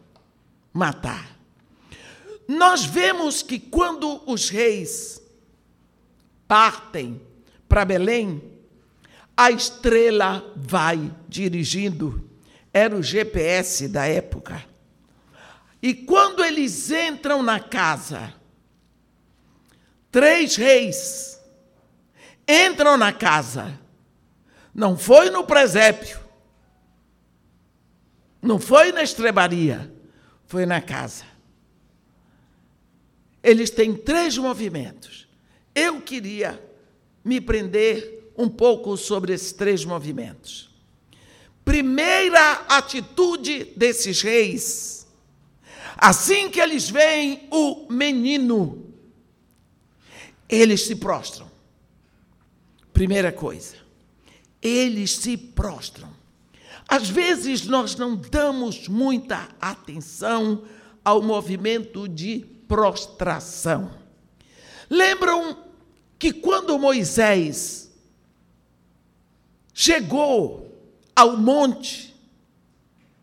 matar. 0.77 1.35
Nós 2.47 2.85
vemos 2.85 3.41
que 3.41 3.59
quando 3.59 4.21
os 4.25 4.49
reis 4.49 5.21
partem 6.47 7.21
para 7.67 7.83
Belém, 7.83 8.41
a 9.35 9.51
estrela 9.51 10.53
vai 10.55 11.13
dirigindo. 11.27 12.29
Era 12.71 12.95
o 12.95 13.03
GPS 13.03 13.87
da 13.89 14.05
época. 14.05 14.63
E 15.81 15.93
quando 15.93 16.43
eles 16.43 16.89
entram 16.89 17.43
na 17.43 17.59
casa, 17.59 18.33
três 20.11 20.55
reis 20.55 21.39
entram 22.47 22.97
na 22.97 23.11
casa, 23.11 23.77
não 24.73 24.97
foi 24.97 25.29
no 25.29 25.43
presépio, 25.43 26.19
não 28.41 28.57
foi 28.59 28.91
na 28.91 29.03
estrebaria, 29.03 29.91
foi 30.47 30.65
na 30.65 30.81
casa. 30.81 31.25
Eles 33.43 33.69
têm 33.69 33.93
três 33.93 34.37
movimentos. 34.37 35.27
Eu 35.75 36.01
queria 36.01 36.61
me 37.23 37.39
prender 37.39 38.31
um 38.35 38.49
pouco 38.49 38.95
sobre 38.97 39.33
esses 39.33 39.51
três 39.51 39.83
movimentos. 39.85 40.65
primeira 41.65 42.65
atitude 42.69 43.65
desses 43.75 44.21
reis, 44.21 45.05
assim 45.97 46.49
que 46.49 46.61
eles 46.61 46.89
veem 46.89 47.45
o 47.51 47.91
menino, 47.91 48.85
eles 50.47 50.85
se 50.85 50.95
prostram. 50.95 51.51
Primeira 52.93 53.33
coisa, 53.33 53.75
eles 54.61 55.17
se 55.17 55.35
prostram. 55.35 56.16
Às 56.87 57.09
vezes 57.09 57.65
nós 57.65 57.95
não 57.95 58.15
damos 58.15 58.87
muita 58.87 59.49
atenção 59.59 60.63
ao 61.03 61.21
movimento 61.21 62.07
de 62.07 62.45
prostração. 62.67 63.91
Lembram 64.89 65.57
que 66.17 66.31
quando 66.31 66.79
Moisés 66.79 67.91
chegou 69.73 70.65
ao 71.15 71.37
monte, 71.37 72.15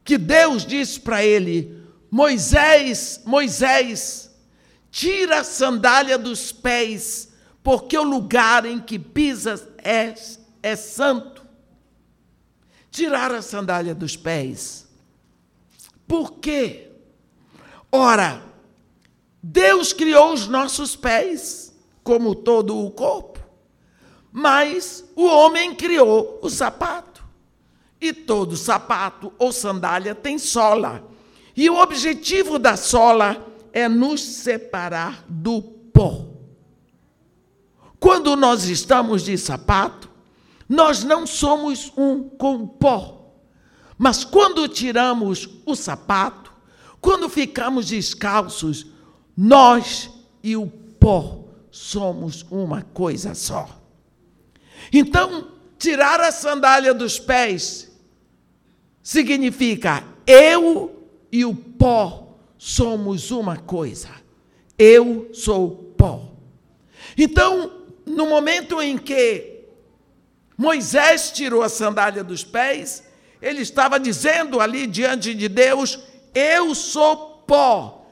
que 0.05 0.19
Deus 0.19 0.67
disse 0.67 1.01
para 1.01 1.25
ele: 1.25 1.83
Moisés, 2.11 3.23
Moisés, 3.25 4.31
tira 4.91 5.41
a 5.41 5.45
sandália 5.45 6.19
dos 6.19 6.53
pés, 6.53 7.31
porque 7.63 7.97
o 7.97 8.03
lugar 8.03 8.67
em 8.67 8.79
que 8.79 8.99
pisas 8.99 9.67
é, 9.79 10.15
é 10.63 10.77
santo. 10.77 11.34
Tirar 12.95 13.33
a 13.33 13.43
sandália 13.43 13.93
dos 13.93 14.17
pés. 14.17 14.87
Por 16.07 16.35
quê? 16.35 16.93
Ora, 17.91 18.41
Deus 19.43 19.93
criou 19.93 20.33
os 20.33 20.47
nossos 20.47 20.95
pés, 20.95 21.75
como 22.05 22.37
todo 22.37 22.79
o 22.79 22.93
corpo, 22.93 23.41
mas 24.31 25.05
o 25.17 25.25
homem 25.25 25.75
criou 25.75 26.39
o 26.41 26.49
sapato. 26.49 27.25
E 28.01 28.13
todo 28.13 28.57
sapato 28.57 29.33
ou 29.41 29.51
sandália 29.51 30.15
tem 30.15 30.39
sola. 30.39 31.05
E 31.57 31.69
o 31.69 31.81
objetivo 31.81 32.61
da 32.61 32.77
sola 32.77 33.45
é 33.73 33.89
nos 33.89 34.21
separar 34.21 35.25
do 35.29 35.61
pó. 35.61 36.27
Quando 37.99 38.37
nós 38.37 38.69
estamos 38.69 39.25
de 39.25 39.37
sapato, 39.37 40.14
nós 40.69 41.05
não 41.05 41.27
somos 41.27 41.93
um 41.97 42.29
com 42.29 42.67
pó. 42.67 43.33
Mas 43.97 44.25
quando 44.25 44.69
tiramos 44.69 45.49
o 45.65 45.75
sapato, 45.75 46.53
quando 47.01 47.29
ficamos 47.29 47.89
descalços, 47.89 48.87
nós 49.37 50.11
e 50.43 50.57
o 50.57 50.67
pó 50.67 51.45
somos 51.71 52.45
uma 52.51 52.83
coisa 52.83 53.35
só. 53.35 53.69
Então, 54.93 55.49
tirar 55.79 56.21
a 56.21 56.33
sandália 56.33 56.95
dos 56.95 57.19
pés 57.19 57.91
significa 59.03 60.05
eu 60.27 61.09
e 61.31 61.45
o 61.45 61.55
pó 61.55 62.37
somos 62.57 63.31
uma 63.31 63.57
coisa. 63.57 64.11
Eu 64.79 65.29
sou 65.33 65.95
pó. 65.97 66.33
Então, 67.17 67.71
no 68.07 68.27
momento 68.27 68.81
em 68.81 68.97
que 68.97 69.54
Moisés 70.57 71.31
tirou 71.33 71.63
a 71.63 71.69
sandália 71.69 72.23
dos 72.23 72.45
pés, 72.45 73.03
ele 73.43 73.61
estava 73.61 73.99
dizendo 73.99 74.61
ali 74.61 74.87
diante 74.87 75.35
de 75.35 75.49
Deus: 75.49 75.99
Eu 76.35 76.75
sou 76.75 77.45
pó 77.47 78.07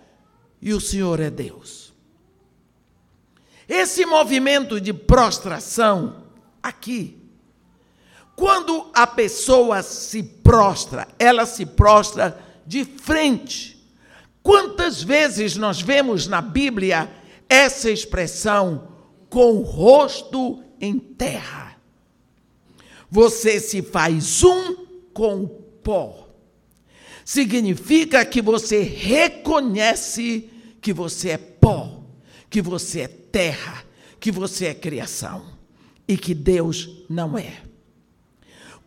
e 0.61 0.73
o 0.73 0.81
Senhor 0.81 1.21
é 1.21 1.31
Deus. 1.31 1.93
Esse 3.69 4.05
movimento 4.05 4.81
de 4.81 4.93
prostração 4.93 6.25
aqui, 6.63 7.19
quando 8.37 8.91
a 8.93 9.07
pessoa 9.07 9.83
se 9.83 10.23
prostra, 10.23 11.09
ela 11.19 11.47
se 11.47 11.65
prostra 11.65 12.39
de 12.67 12.85
frente. 12.85 13.81
Quantas 14.43 15.03
vezes 15.03 15.57
nós 15.57 15.81
vemos 15.81 16.27
na 16.27 16.41
Bíblia 16.41 17.09
essa 17.49 17.89
expressão 17.89 18.89
com 19.31 19.57
o 19.57 19.63
rosto 19.63 20.63
em 20.81 20.99
terra? 20.99 21.62
Você 23.13 23.61
se 23.61 23.83
faz 23.83 24.43
um 24.43 24.87
com 25.13 25.43
o 25.43 25.47
pó. 25.47 26.31
Significa 27.27 28.25
que 28.25 28.41
você 28.41 28.81
reconhece 28.81 30.49
que 30.81 30.95
você 30.95 31.29
é 31.29 31.37
pó, 31.37 32.05
que 32.49 32.63
você 32.63 33.03
é 33.03 33.09
terra, 33.09 33.85
que 34.19 34.33
você 34.33 34.69
é 34.69 34.75
criação 34.75 35.45
e 36.09 36.17
que 36.17 36.35
Deus 36.35 37.05
não 37.07 37.37
é. 37.37 37.61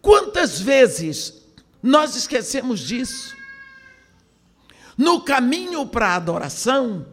Quantas 0.01 0.59
vezes 0.59 1.45
nós 1.83 2.15
esquecemos 2.15 2.79
disso? 2.79 3.35
No 4.97 5.21
caminho 5.21 5.85
para 5.85 6.07
a 6.07 6.15
adoração, 6.15 7.05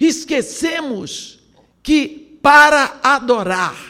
esquecemos 0.00 1.38
que 1.80 2.38
para 2.42 2.98
adorar, 3.04 3.89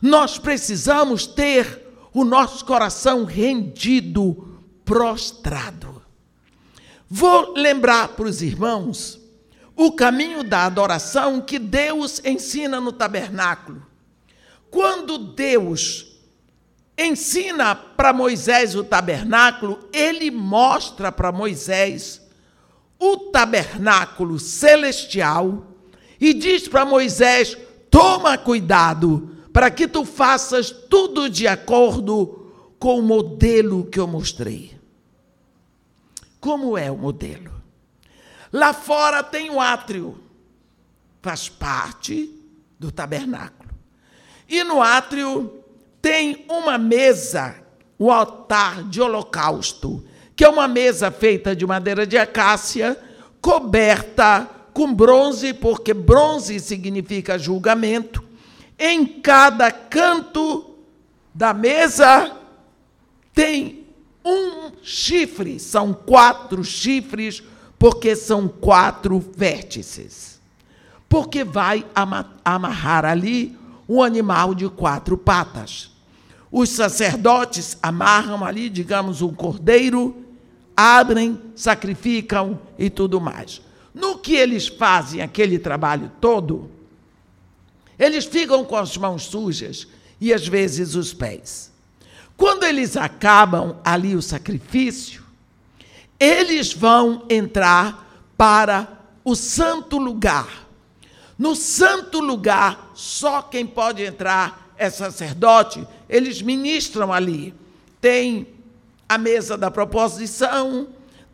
nós 0.00 0.38
precisamos 0.38 1.26
ter 1.26 1.86
o 2.12 2.24
nosso 2.24 2.64
coração 2.64 3.24
rendido, 3.24 4.60
prostrado. 4.84 6.02
Vou 7.08 7.54
lembrar 7.54 8.08
para 8.08 8.26
os 8.28 8.42
irmãos 8.42 9.18
o 9.76 9.92
caminho 9.92 10.42
da 10.42 10.64
adoração 10.64 11.40
que 11.40 11.58
Deus 11.58 12.20
ensina 12.24 12.80
no 12.80 12.92
tabernáculo. 12.92 13.86
Quando 14.70 15.18
Deus 15.18 16.18
ensina 16.98 17.74
para 17.74 18.12
Moisés 18.12 18.74
o 18.74 18.82
tabernáculo, 18.82 19.88
ele 19.92 20.30
mostra 20.30 21.12
para 21.12 21.30
Moisés 21.30 22.20
o 22.98 23.16
tabernáculo 23.30 24.38
celestial 24.38 25.76
e 26.20 26.34
diz 26.34 26.66
para 26.66 26.84
Moisés: 26.84 27.56
toma 27.88 28.36
cuidado 28.36 29.37
para 29.58 29.72
que 29.72 29.88
tu 29.88 30.04
faças 30.04 30.70
tudo 30.70 31.28
de 31.28 31.48
acordo 31.48 32.48
com 32.78 33.00
o 33.00 33.02
modelo 33.02 33.86
que 33.86 33.98
eu 33.98 34.06
mostrei. 34.06 34.78
Como 36.38 36.78
é 36.78 36.88
o 36.92 36.96
modelo? 36.96 37.50
Lá 38.52 38.72
fora 38.72 39.20
tem 39.20 39.50
o 39.50 39.60
átrio, 39.60 40.16
faz 41.20 41.48
parte 41.48 42.32
do 42.78 42.92
tabernáculo. 42.92 43.68
E 44.48 44.62
no 44.62 44.80
átrio 44.80 45.52
tem 46.00 46.46
uma 46.48 46.78
mesa, 46.78 47.56
o 47.98 48.12
altar 48.12 48.84
de 48.84 49.02
holocausto, 49.02 50.04
que 50.36 50.44
é 50.44 50.48
uma 50.48 50.68
mesa 50.68 51.10
feita 51.10 51.56
de 51.56 51.66
madeira 51.66 52.06
de 52.06 52.16
acácia, 52.16 52.96
coberta 53.40 54.48
com 54.72 54.94
bronze, 54.94 55.52
porque 55.52 55.92
bronze 55.92 56.60
significa 56.60 57.36
julgamento. 57.36 58.27
Em 58.78 59.04
cada 59.04 59.72
canto 59.72 60.74
da 61.34 61.52
mesa 61.52 62.36
tem 63.34 63.86
um 64.24 64.70
chifre, 64.82 65.58
são 65.58 65.92
quatro 65.92 66.62
chifres 66.62 67.42
porque 67.78 68.14
são 68.14 68.48
quatro 68.48 69.18
vértices. 69.36 70.40
Porque 71.08 71.42
vai 71.44 71.86
amarrar 72.44 73.04
ali 73.04 73.56
um 73.88 74.02
animal 74.02 74.54
de 74.54 74.68
quatro 74.68 75.16
patas. 75.16 75.90
Os 76.50 76.70
sacerdotes 76.70 77.78
amarram 77.82 78.44
ali, 78.44 78.68
digamos, 78.68 79.22
um 79.22 79.32
cordeiro, 79.32 80.16
abrem, 80.76 81.40
sacrificam 81.54 82.60
e 82.78 82.90
tudo 82.90 83.20
mais. 83.20 83.60
No 83.94 84.18
que 84.18 84.34
eles 84.34 84.68
fazem 84.68 85.22
aquele 85.22 85.58
trabalho 85.58 86.10
todo, 86.20 86.70
eles 87.98 88.24
ficam 88.24 88.64
com 88.64 88.76
as 88.76 88.96
mãos 88.96 89.24
sujas 89.24 89.86
e 90.20 90.32
às 90.32 90.46
vezes 90.46 90.94
os 90.94 91.12
pés. 91.12 91.70
Quando 92.36 92.64
eles 92.64 92.96
acabam 92.96 93.76
ali 93.84 94.14
o 94.14 94.22
sacrifício, 94.22 95.24
eles 96.20 96.72
vão 96.72 97.24
entrar 97.28 98.24
para 98.36 98.88
o 99.24 99.34
santo 99.34 99.98
lugar. 99.98 100.68
No 101.36 101.54
santo 101.54 102.20
lugar, 102.20 102.92
só 102.94 103.42
quem 103.42 103.66
pode 103.66 104.02
entrar 104.02 104.72
é 104.76 104.88
sacerdote, 104.88 105.86
eles 106.08 106.40
ministram 106.40 107.12
ali. 107.12 107.52
Tem 108.00 108.46
a 109.08 109.18
mesa 109.18 109.56
da 109.56 109.70
proposição, 109.70 110.88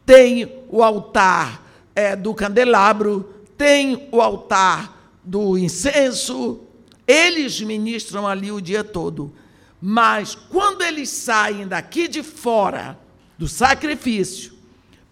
tem 0.06 0.64
o 0.68 0.82
altar 0.82 1.62
é, 1.94 2.16
do 2.16 2.34
candelabro, 2.34 3.34
tem 3.56 4.08
o 4.10 4.20
altar 4.20 4.93
do 5.24 5.56
incenso, 5.56 6.60
eles 7.06 7.60
ministram 7.60 8.26
ali 8.26 8.52
o 8.52 8.60
dia 8.60 8.84
todo. 8.84 9.32
Mas 9.80 10.34
quando 10.34 10.82
eles 10.82 11.08
saem 11.10 11.66
daqui 11.66 12.08
de 12.08 12.22
fora 12.22 12.98
do 13.38 13.48
sacrifício, 13.48 14.54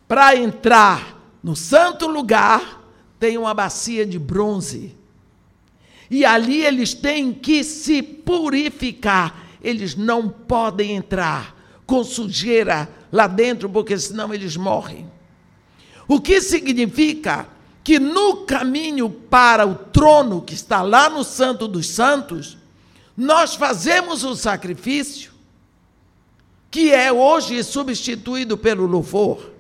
para 0.07 0.37
entrar 0.37 1.19
no 1.43 1.57
santo 1.57 2.07
lugar, 2.07 2.83
tem 3.19 3.39
uma 3.39 3.55
bacia 3.55 4.05
de 4.05 4.19
bronze. 4.19 4.95
E 6.11 6.25
ali 6.25 6.65
eles 6.65 6.93
têm 6.93 7.33
que 7.33 7.65
se 7.65 8.03
purificar. 8.03 9.47
Eles 9.63 9.95
não 9.95 10.29
podem 10.29 10.97
entrar 10.97 11.57
com 11.87 12.05
sujeira 12.05 12.89
lá 13.11 13.27
dentro, 13.27 13.69
porque 13.69 13.99
senão 13.99 14.33
eles 14.33 14.57
morrem. 14.57 15.11
O 16.07 16.21
que 16.21 16.41
significa 16.41 17.49
que 17.85 17.99
no 17.99 18.45
caminho 18.47 19.11
para 19.11 19.67
o 19.67 19.75
trono 19.75 20.43
que 20.43 20.55
está 20.55 20.83
lá 20.83 21.11
no 21.11 21.25
Santo 21.25 21.67
dos 21.67 21.89
Santos, 21.89 22.57
nós 23.17 23.55
fazemos 23.55 24.25
o 24.25 24.35
sacrifício, 24.35 25.33
que 26.71 26.93
é 26.93 27.13
hoje 27.13 27.63
substituído 27.63 28.57
pelo 28.57 28.87
louvor. 28.87 29.51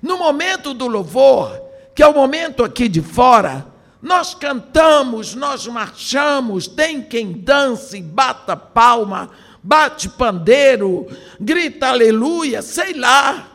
No 0.00 0.16
momento 0.18 0.72
do 0.72 0.86
louvor, 0.86 1.60
que 1.94 2.02
é 2.02 2.06
o 2.06 2.14
momento 2.14 2.62
aqui 2.62 2.88
de 2.88 3.02
fora, 3.02 3.66
nós 4.00 4.34
cantamos, 4.34 5.34
nós 5.34 5.66
marchamos, 5.66 6.68
tem 6.68 7.02
quem 7.02 7.32
dance, 7.32 8.00
bata 8.00 8.56
palma, 8.56 9.30
bate 9.62 10.08
pandeiro, 10.08 11.06
grita 11.40 11.88
aleluia, 11.88 12.62
sei 12.62 12.94
lá, 12.94 13.48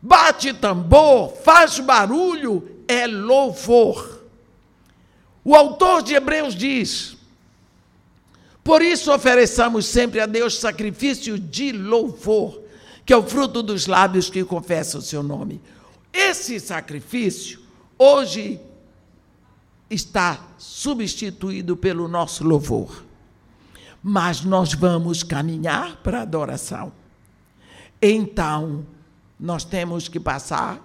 bate 0.00 0.52
tambor, 0.52 1.32
faz 1.44 1.78
barulho, 1.78 2.71
é 2.92 3.06
louvor. 3.06 4.22
O 5.44 5.54
autor 5.54 6.02
de 6.02 6.14
Hebreus 6.14 6.54
diz: 6.54 7.16
Por 8.62 8.82
isso 8.82 9.12
ofereçamos 9.12 9.86
sempre 9.86 10.20
a 10.20 10.26
Deus 10.26 10.58
sacrifício 10.58 11.38
de 11.38 11.72
louvor, 11.72 12.60
que 13.04 13.12
é 13.12 13.16
o 13.16 13.22
fruto 13.22 13.62
dos 13.62 13.86
lábios 13.86 14.30
que 14.30 14.44
confessam 14.44 15.00
o 15.00 15.04
seu 15.04 15.22
nome. 15.22 15.60
Esse 16.12 16.60
sacrifício, 16.60 17.60
hoje, 17.98 18.60
está 19.88 20.48
substituído 20.58 21.76
pelo 21.76 22.06
nosso 22.06 22.44
louvor. 22.44 23.04
Mas 24.02 24.42
nós 24.42 24.74
vamos 24.74 25.22
caminhar 25.22 25.96
para 26.02 26.18
a 26.18 26.22
adoração. 26.22 26.92
Então, 28.00 28.84
nós 29.38 29.64
temos 29.64 30.08
que 30.08 30.18
passar 30.18 30.80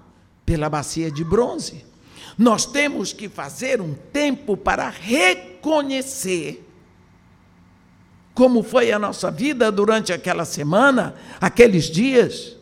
pela 0.46 0.70
bacia 0.70 1.12
de 1.12 1.24
bronze. 1.24 1.84
Nós 2.38 2.66
temos 2.66 3.12
que 3.14 3.28
fazer 3.28 3.82
um 3.82 3.94
tempo 3.94 4.56
para 4.56 4.90
reconhecer 4.90 6.64
como 8.38 8.62
foi 8.62 8.92
a 8.92 9.00
nossa 9.00 9.32
vida 9.32 9.72
durante 9.72 10.14
aquela 10.14 10.46
semana, 10.46 11.16
aqueles 11.42 11.86
dias. 11.86 12.56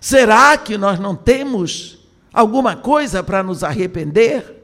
Será 0.00 0.56
que 0.56 0.78
nós 0.78 1.00
não 1.00 1.16
temos 1.16 1.98
alguma 2.32 2.76
coisa 2.76 3.20
para 3.20 3.42
nos 3.42 3.64
arrepender? 3.64 4.54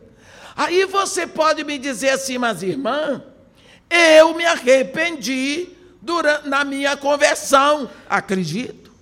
Aí 0.54 0.84
você 0.84 1.26
pode 1.26 1.64
me 1.64 1.78
dizer 1.78 2.10
assim, 2.10 2.38
mas 2.38 2.62
irmã, 2.62 3.24
eu 3.90 4.34
me 4.36 4.44
arrependi 4.44 5.70
durante, 6.00 6.48
na 6.48 6.64
minha 6.64 6.96
conversão. 6.96 7.90
Acredito. 8.08 8.92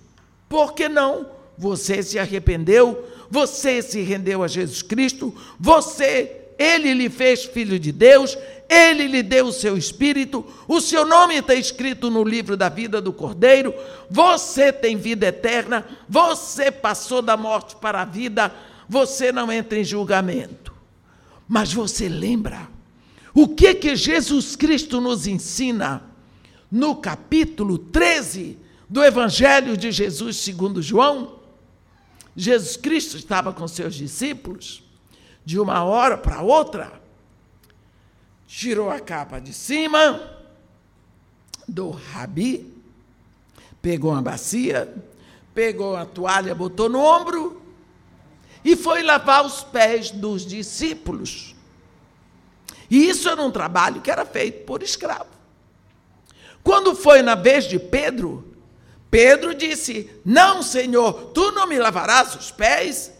Por 0.49 0.73
que 0.73 0.89
não? 0.89 1.27
Você 1.55 2.01
se 2.01 2.17
arrependeu, 2.17 3.07
você 3.33 3.81
se 3.81 3.99
rendeu 4.01 4.43
a 4.43 4.47
Jesus 4.47 4.83
Cristo, 4.83 5.35
você, 5.59 6.51
ele 6.55 6.93
lhe 6.93 7.09
fez 7.09 7.43
filho 7.45 7.79
de 7.79 7.91
Deus, 7.91 8.37
ele 8.69 9.07
lhe 9.07 9.23
deu 9.23 9.47
o 9.47 9.51
seu 9.51 9.75
espírito, 9.75 10.45
o 10.67 10.79
seu 10.79 11.03
nome 11.03 11.37
está 11.37 11.55
escrito 11.55 12.11
no 12.11 12.23
livro 12.23 12.55
da 12.55 12.69
vida 12.69 13.01
do 13.01 13.11
Cordeiro, 13.11 13.73
você 14.07 14.71
tem 14.71 14.97
vida 14.97 15.25
eterna, 15.25 15.83
você 16.07 16.69
passou 16.71 17.23
da 17.23 17.35
morte 17.35 17.75
para 17.75 18.03
a 18.03 18.05
vida, 18.05 18.53
você 18.87 19.31
não 19.31 19.51
entra 19.51 19.79
em 19.79 19.83
julgamento. 19.83 20.71
Mas 21.47 21.73
você 21.73 22.07
lembra 22.07 22.69
o 23.33 23.47
que 23.47 23.73
que 23.73 23.95
Jesus 23.95 24.55
Cristo 24.55 25.01
nos 25.01 25.25
ensina 25.25 26.03
no 26.71 26.97
capítulo 26.97 27.79
13 27.79 28.59
do 28.87 29.03
Evangelho 29.03 29.75
de 29.75 29.91
Jesus 29.91 30.37
segundo 30.37 30.83
João? 30.83 31.41
Jesus 32.35 32.77
Cristo 32.77 33.17
estava 33.17 33.53
com 33.53 33.67
seus 33.67 33.93
discípulos 33.95 34.83
de 35.45 35.59
uma 35.59 35.83
hora 35.83 36.17
para 36.17 36.41
outra, 36.41 37.01
tirou 38.47 38.89
a 38.89 38.99
capa 38.99 39.39
de 39.39 39.53
cima 39.53 40.37
do 41.67 41.91
rabi, 41.91 42.73
pegou 43.81 44.11
uma 44.11 44.21
bacia, 44.21 44.93
pegou 45.53 45.95
a 45.95 46.05
toalha, 46.05 46.55
botou 46.55 46.89
no 46.89 46.99
ombro 46.99 47.61
e 48.63 48.75
foi 48.75 49.03
lavar 49.03 49.45
os 49.45 49.63
pés 49.63 50.09
dos 50.09 50.45
discípulos. 50.45 51.53
E 52.89 53.09
isso 53.09 53.29
era 53.29 53.41
um 53.41 53.51
trabalho 53.51 54.01
que 54.01 54.11
era 54.11 54.25
feito 54.25 54.65
por 54.65 54.81
escravo. 54.81 55.29
Quando 56.63 56.95
foi 56.95 57.21
na 57.21 57.35
vez 57.35 57.65
de 57.65 57.77
Pedro, 57.77 58.52
Pedro 59.13 59.53
disse: 59.53 60.09
Não, 60.25 60.63
Senhor, 60.63 61.25
tu 61.35 61.51
não 61.51 61.67
me 61.67 61.77
lavarás 61.77 62.33
os 62.33 62.49
pés? 62.49 63.13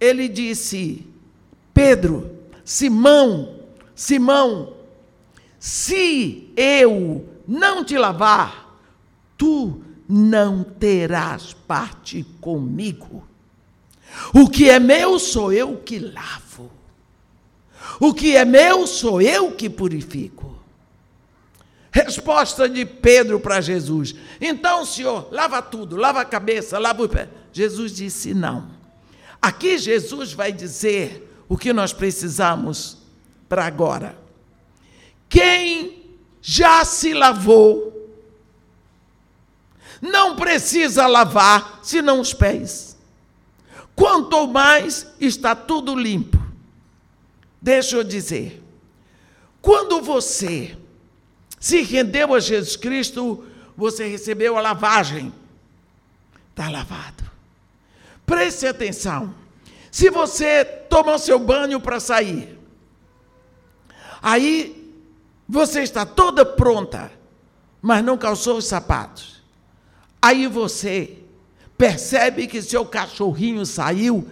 Ele 0.00 0.26
disse: 0.26 1.06
Pedro, 1.74 2.34
Simão, 2.64 3.60
Simão, 3.94 4.72
se 5.60 6.50
eu 6.56 7.28
não 7.46 7.84
te 7.84 7.98
lavar, 7.98 8.74
tu 9.36 9.82
não 10.08 10.64
terás 10.64 11.52
parte 11.52 12.24
comigo. 12.40 13.22
O 14.34 14.48
que 14.48 14.70
é 14.70 14.80
meu 14.80 15.18
sou 15.18 15.52
eu 15.52 15.76
que 15.76 15.98
lavo. 15.98 16.70
O 18.00 18.14
que 18.14 18.34
é 18.34 18.46
meu 18.46 18.86
sou 18.86 19.20
eu 19.20 19.52
que 19.52 19.68
purifico. 19.68 20.53
Resposta 21.94 22.68
de 22.68 22.84
Pedro 22.84 23.38
para 23.38 23.60
Jesus. 23.60 24.16
Então, 24.40 24.84
Senhor, 24.84 25.28
lava 25.30 25.62
tudo, 25.62 25.94
lava 25.94 26.22
a 26.22 26.24
cabeça, 26.24 26.76
lava 26.76 27.04
o 27.04 27.08
pé. 27.08 27.28
Jesus 27.52 27.92
disse: 27.92 28.34
não. 28.34 28.68
Aqui 29.40 29.78
Jesus 29.78 30.32
vai 30.32 30.50
dizer 30.50 31.32
o 31.48 31.56
que 31.56 31.72
nós 31.72 31.92
precisamos 31.92 32.98
para 33.48 33.64
agora. 33.64 34.18
Quem 35.28 36.02
já 36.42 36.84
se 36.84 37.14
lavou, 37.14 38.10
não 40.02 40.34
precisa 40.34 41.06
lavar 41.06 41.78
senão 41.80 42.18
os 42.18 42.34
pés. 42.34 42.96
Quanto 43.94 44.48
mais 44.48 45.06
está 45.20 45.54
tudo 45.54 45.94
limpo. 45.94 46.42
Deixa 47.62 47.94
eu 47.94 48.02
dizer, 48.02 48.60
quando 49.62 50.02
você 50.02 50.76
se 51.64 51.80
rendeu 51.80 52.34
a 52.34 52.40
Jesus 52.40 52.76
Cristo, 52.76 53.42
você 53.74 54.06
recebeu 54.06 54.58
a 54.58 54.60
lavagem. 54.60 55.32
Está 56.50 56.68
lavado. 56.68 57.24
Preste 58.26 58.66
atenção. 58.66 59.34
Se 59.90 60.10
você 60.10 60.62
toma 60.62 61.14
o 61.14 61.18
seu 61.18 61.38
banho 61.38 61.80
para 61.80 61.98
sair, 62.00 62.58
aí 64.20 64.94
você 65.48 65.80
está 65.80 66.04
toda 66.04 66.44
pronta, 66.44 67.10
mas 67.80 68.04
não 68.04 68.18
calçou 68.18 68.58
os 68.58 68.66
sapatos. 68.66 69.42
Aí 70.20 70.46
você 70.46 71.16
percebe 71.78 72.46
que 72.46 72.60
seu 72.60 72.84
cachorrinho 72.84 73.64
saiu 73.64 74.28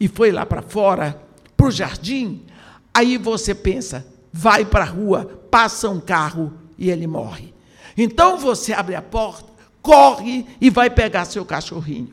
e 0.00 0.08
foi 0.08 0.32
lá 0.32 0.44
para 0.44 0.60
fora, 0.60 1.22
para 1.56 1.68
o 1.68 1.70
jardim, 1.70 2.44
aí 2.92 3.16
você 3.16 3.54
pensa, 3.54 4.04
vai 4.32 4.64
para 4.64 4.82
a 4.82 4.88
rua, 4.88 5.40
passa 5.52 5.88
um 5.88 6.00
carro 6.00 6.63
e 6.78 6.90
ele 6.90 7.06
morre. 7.06 7.54
Então 7.96 8.38
você 8.38 8.72
abre 8.72 8.94
a 8.94 9.02
porta, 9.02 9.52
corre 9.80 10.46
e 10.60 10.70
vai 10.70 10.90
pegar 10.90 11.24
seu 11.24 11.44
cachorrinho. 11.44 12.12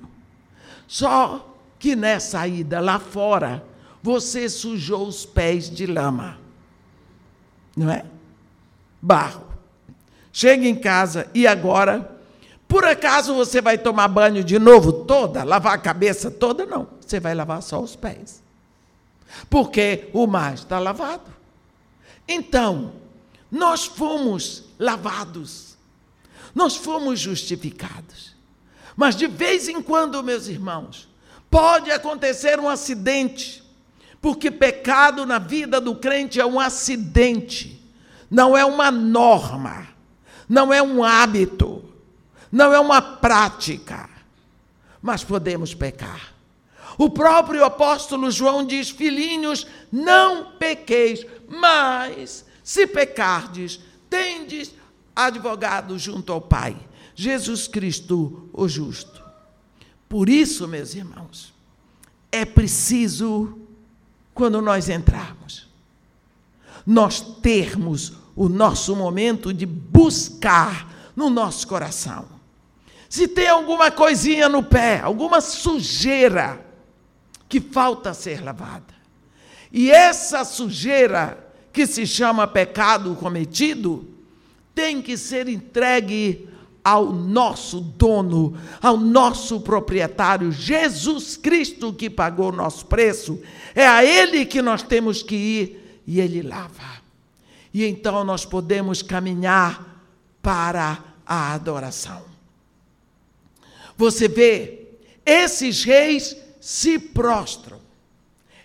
Só 0.88 1.56
que 1.80 1.96
nessa 1.96 2.48
ida 2.48 2.80
lá 2.80 3.00
fora, 3.00 3.64
você 4.04 4.50
sujou 4.50 5.08
os 5.08 5.26
pés 5.26 5.70
de 5.70 5.86
lama. 5.86 6.38
Não 7.76 7.90
é? 7.90 8.06
Barro. 9.02 9.46
Chega 10.32 10.68
em 10.68 10.76
casa 10.76 11.28
e 11.34 11.48
agora 11.48 12.20
por 12.72 12.86
acaso 12.86 13.36
você 13.36 13.60
vai 13.60 13.78
tomar 13.78 14.08
banho 14.08 14.46
de 14.46 14.58
novo 14.58 14.94
toda, 14.94 15.44
lavar 15.44 15.74
a 15.74 15.78
cabeça 15.78 16.32
toda? 16.32 16.66
Não, 16.66 16.88
você 17.02 17.20
vai 17.20 17.36
lavar 17.36 17.62
só 17.62 17.82
os 17.82 17.98
pés. 17.98 18.42
Porque 19.50 20.08
o 20.14 20.26
mar 20.26 20.54
está 20.54 20.80
lavado. 20.80 21.30
Então, 22.26 22.94
nós 23.52 23.86
fomos 23.86 24.64
lavados, 24.80 25.78
nós 26.56 26.76
fomos 26.76 27.20
justificados. 27.20 28.36
Mas 28.96 29.16
de 29.16 29.28
vez 29.28 29.68
em 29.68 29.82
quando, 29.82 30.24
meus 30.24 30.48
irmãos, 30.48 31.10
pode 31.50 31.92
acontecer 31.92 32.60
um 32.60 32.70
acidente, 32.70 33.64
porque 34.22 34.50
pecado 34.50 35.26
na 35.26 35.40
vida 35.40 35.82
do 35.82 35.96
crente 35.96 36.40
é 36.40 36.46
um 36.46 36.60
acidente, 36.60 37.82
não 38.30 38.56
é 38.56 38.64
uma 38.64 38.90
norma, 38.90 39.88
não 40.48 40.74
é 40.74 40.82
um 40.82 41.04
hábito 41.04 41.92
não 42.52 42.74
é 42.74 42.80
uma 42.80 43.02
prática, 43.02 44.10
mas 45.02 45.24
podemos 45.24 45.74
pecar. 45.74 46.34
O 46.98 47.10
próprio 47.10 47.64
apóstolo 47.64 48.30
João 48.30 48.66
diz: 48.66 48.90
Filhinhos, 48.90 49.66
não 49.92 50.52
pequeis, 50.54 51.26
mas 51.48 52.46
se 52.64 52.88
pecardes, 52.88 53.80
tendes 54.10 54.74
advogado 55.16 55.98
junto 55.98 56.32
ao 56.32 56.42
Pai. 56.42 56.78
Jesus 57.16 57.68
Cristo, 57.68 58.50
o 58.54 58.68
justo. 58.68 59.22
Por 60.08 60.30
isso, 60.30 60.68
meus 60.68 60.94
irmãos, 60.96 61.54
é 62.32 62.46
preciso, 62.46 63.58
quando 64.34 64.62
nós 64.62 64.90
entrarmos, 64.90 65.70
nós 66.86 67.22
termos 67.42 68.14
o 68.36 68.50
nosso 68.50 68.96
momento 68.96 69.54
de 69.54 69.66
buscar 69.66 71.12
no 71.16 71.30
nosso 71.30 71.68
coração. 71.68 72.26
Se 73.10 73.28
tem 73.28 73.48
alguma 73.48 73.92
coisinha 73.92 74.48
no 74.48 74.64
pé, 74.64 75.02
alguma 75.02 75.42
sujeira 75.42 76.66
que 77.50 77.60
falta 77.60 78.14
ser 78.14 78.42
lavada, 78.44 78.94
e 79.72 79.92
essa 79.92 80.46
sujeira 80.46 81.51
que 81.72 81.88
se 81.88 82.06
chama 82.06 82.48
pecado 82.48 83.16
cometido 83.16 84.08
tem 84.74 85.02
que 85.02 85.18
ser 85.18 85.48
entregue 85.48 86.50
ao 86.84 87.12
nosso 87.12 87.80
dono, 87.80 88.58
ao 88.82 88.98
nosso 88.98 89.62
proprietário, 89.62 90.52
Jesus 90.52 91.38
Cristo 91.38 91.94
que 91.94 92.10
pagou 92.10 92.50
o 92.50 92.56
nosso 92.56 92.86
preço. 92.88 93.40
É 93.76 93.88
a 93.88 94.04
Ele 94.04 94.46
que 94.46 94.62
nós 94.62 94.82
temos 94.82 95.22
que 95.22 95.36
ir 95.36 96.02
e 96.08 96.20
Ele 96.20 96.42
lava. 96.42 97.02
E 97.74 97.86
então 97.86 98.24
nós 98.24 98.46
podemos 98.46 99.02
caminhar 99.02 100.04
para 100.42 101.04
a 101.26 101.54
adoração. 101.54 102.24
Você 103.96 104.28
vê, 104.28 104.88
esses 105.26 105.84
reis 105.84 106.36
se 106.60 106.98
prostram, 106.98 107.80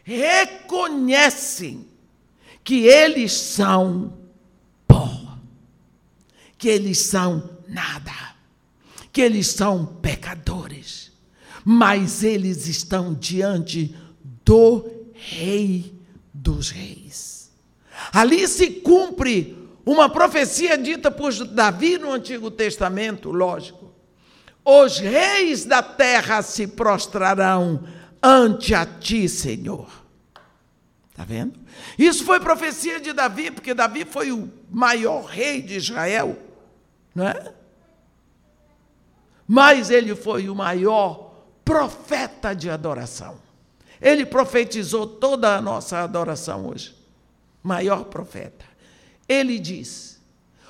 reconhecem 0.02 1.86
que 2.66 2.84
eles 2.88 3.32
são 3.32 4.12
pó, 4.88 5.08
que 6.58 6.68
eles 6.68 6.98
são 6.98 7.48
nada, 7.68 8.10
que 9.12 9.20
eles 9.20 9.46
são 9.46 9.86
pecadores, 9.86 11.12
mas 11.64 12.24
eles 12.24 12.66
estão 12.66 13.14
diante 13.14 13.94
do 14.44 14.84
Rei 15.14 15.94
dos 16.34 16.70
Reis. 16.70 17.52
Ali 18.12 18.48
se 18.48 18.68
cumpre 18.68 19.56
uma 19.86 20.08
profecia 20.08 20.76
dita 20.76 21.08
por 21.08 21.32
Davi 21.46 21.98
no 21.98 22.10
Antigo 22.10 22.50
Testamento, 22.50 23.30
lógico. 23.30 23.94
Os 24.64 24.98
reis 24.98 25.64
da 25.64 25.84
terra 25.84 26.42
se 26.42 26.66
prostrarão 26.66 27.84
ante 28.20 28.74
a 28.74 28.84
ti, 28.84 29.28
Senhor. 29.28 30.05
Está 31.16 31.24
vendo? 31.24 31.58
Isso 31.98 32.26
foi 32.26 32.38
profecia 32.38 33.00
de 33.00 33.10
Davi, 33.14 33.50
porque 33.50 33.72
Davi 33.72 34.04
foi 34.04 34.30
o 34.30 34.52
maior 34.70 35.24
rei 35.24 35.62
de 35.62 35.76
Israel, 35.76 36.38
não 37.14 37.26
é? 37.26 37.54
Mas 39.48 39.88
ele 39.88 40.14
foi 40.14 40.50
o 40.50 40.54
maior 40.54 41.32
profeta 41.64 42.54
de 42.54 42.68
adoração. 42.68 43.38
Ele 43.98 44.26
profetizou 44.26 45.06
toda 45.06 45.56
a 45.56 45.62
nossa 45.62 46.00
adoração 46.00 46.66
hoje. 46.66 46.94
Maior 47.62 48.04
profeta. 48.04 48.66
Ele 49.26 49.58
diz: 49.58 50.20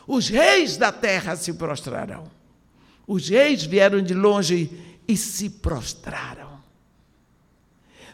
os 0.07 0.29
reis 0.29 0.77
da 0.77 0.93
terra 0.93 1.35
se 1.35 1.55
prostrarão. 1.55 2.31
Os 3.05 3.29
reis 3.29 3.65
vieram 3.65 4.01
de 4.01 4.15
longe 4.15 4.71
e 5.09 5.17
se 5.17 5.51
prostraram. 5.51 6.61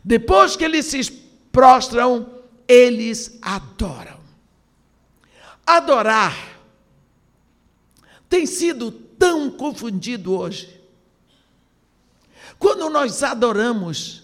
Depois 0.02 0.56
que 0.56 0.64
eles 0.64 0.86
se 0.86 1.21
prostram, 1.52 2.26
eles 2.66 3.38
adoram. 3.42 4.18
Adorar 5.64 6.34
tem 8.28 8.46
sido 8.46 8.90
tão 8.90 9.50
confundido 9.50 10.34
hoje. 10.34 10.80
Quando 12.58 12.88
nós 12.88 13.22
adoramos, 13.22 14.22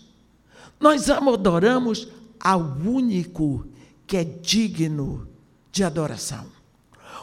nós 0.80 1.10
adoramos 1.10 2.08
ao 2.40 2.60
único 2.60 3.66
que 4.06 4.16
é 4.16 4.24
digno 4.24 5.28
de 5.70 5.84
adoração. 5.84 6.46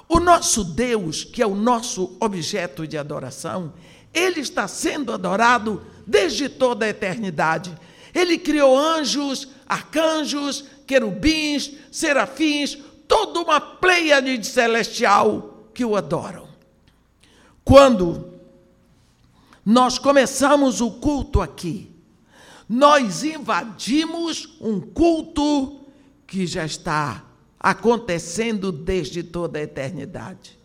O 0.08 0.20
nosso 0.20 0.64
Deus, 0.64 1.24
que 1.24 1.42
é 1.42 1.48
o 1.48 1.56
nosso 1.56 2.16
objeto 2.20 2.86
de 2.86 2.98
adoração, 2.98 3.74
ele 4.14 4.40
está 4.40 4.68
sendo 4.68 5.12
adorado 5.12 5.82
desde 6.06 6.48
toda 6.48 6.86
a 6.86 6.90
eternidade. 6.90 7.76
Ele 8.14 8.38
criou 8.38 8.78
anjos, 8.78 9.48
arcanjos, 9.68 10.66
querubins, 10.86 11.72
serafins, 11.92 12.78
toda 13.08 13.40
uma 13.40 13.60
pleiade 13.60 14.46
celestial 14.46 15.70
que 15.74 15.84
o 15.84 15.96
adoram. 15.96 16.48
Quando 17.64 18.34
nós 19.66 19.98
começamos 19.98 20.82
o 20.82 20.92
culto 20.92 21.42
aqui, 21.42 21.92
nós 22.70 23.24
invadimos 23.24 24.58
um 24.62 24.80
culto 24.80 25.82
que 26.28 26.46
já 26.46 26.66
está 26.66 27.24
acontecendo 27.60 28.72
desde 28.72 29.24
toda 29.24 29.58
a 29.58 29.64
eternidade. 29.64 30.58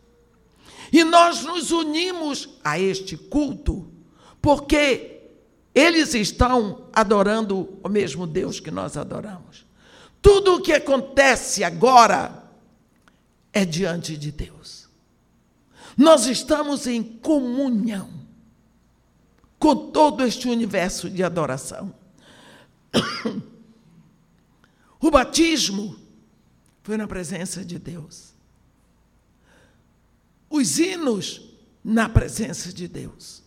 E 0.93 1.05
nós 1.05 1.45
nos 1.45 1.71
unimos 1.71 2.49
a 2.65 2.79
este 2.79 3.17
culto 3.17 3.91
porque 4.43 5.10
eles 5.75 6.15
estão 6.15 6.89
adorando 6.93 7.79
o 7.83 7.89
mesmo 7.89 8.27
Deus 8.27 8.59
que 8.59 8.71
nós 8.71 8.97
adoramos. 8.97 9.65
Tudo 10.21 10.57
o 10.57 10.63
que 10.63 10.73
acontece 10.73 11.65
agora 11.65 12.45
é 13.53 13.65
diante 13.65 14.17
de 14.17 14.31
Deus. 14.31 14.89
Nós 15.97 16.27
estamos 16.27 16.87
em 16.87 17.03
comunhão 17.03 18.11
com 19.59 19.91
todo 19.91 20.25
este 20.25 20.49
universo 20.49 21.09
de 21.11 21.23
adoração. 21.23 21.95
O 25.03 25.11
batismo 25.11 25.99
foi 26.83 26.99
na 26.99 27.09
presença 27.09 27.65
de 27.65 27.79
Deus. 27.79 28.35
Os 30.51 30.79
hinos 30.79 31.41
na 31.83 32.07
presença 32.07 32.71
de 32.71 32.87
Deus. 32.87 33.43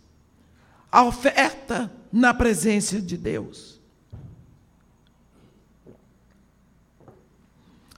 A 0.93 1.03
oferta 1.03 1.91
na 2.11 2.33
presença 2.33 3.01
de 3.01 3.17
Deus. 3.17 3.73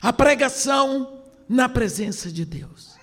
a 0.06 0.14
pregação 0.14 1.24
na 1.50 1.68
presença 1.68 2.32
de 2.32 2.46
Deus. 2.46 2.94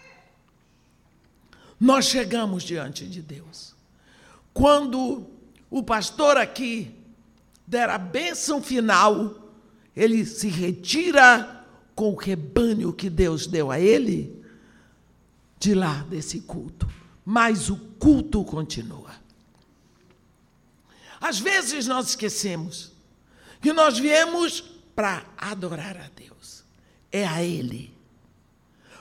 Nós 1.81 2.05
chegamos 2.05 2.63
diante 2.63 3.05
de 3.09 3.21
Deus. 3.21 3.75
Quando 4.55 5.27
o 5.69 5.83
pastor 5.83 6.37
aqui 6.37 6.95
der 7.67 7.91
a 7.91 7.99
bênção 7.99 8.63
final, 8.63 9.51
ele 9.97 10.25
se 10.25 10.47
retira 10.47 11.67
com 11.93 12.13
o 12.13 12.17
rebanho 12.17 12.93
que 12.93 13.11
Deus 13.11 13.49
deu 13.49 13.73
a 13.73 13.81
ele 13.81 14.41
de 15.59 15.75
lá 15.75 16.07
desse 16.09 16.43
culto. 16.43 16.89
Mas 17.25 17.69
o 17.69 17.77
culto 17.99 18.45
continua. 18.45 19.11
Às 21.23 21.39
vezes 21.39 21.87
nós 21.87 22.09
esquecemos 22.09 22.91
que 23.61 23.73
nós 23.73 23.97
viemos 23.97 24.61
para 24.93 25.25
adorar 25.39 25.97
a 25.97 26.11
Deus. 26.17 26.65
É 27.13 27.25
a 27.25 27.41
Ele. 27.45 27.95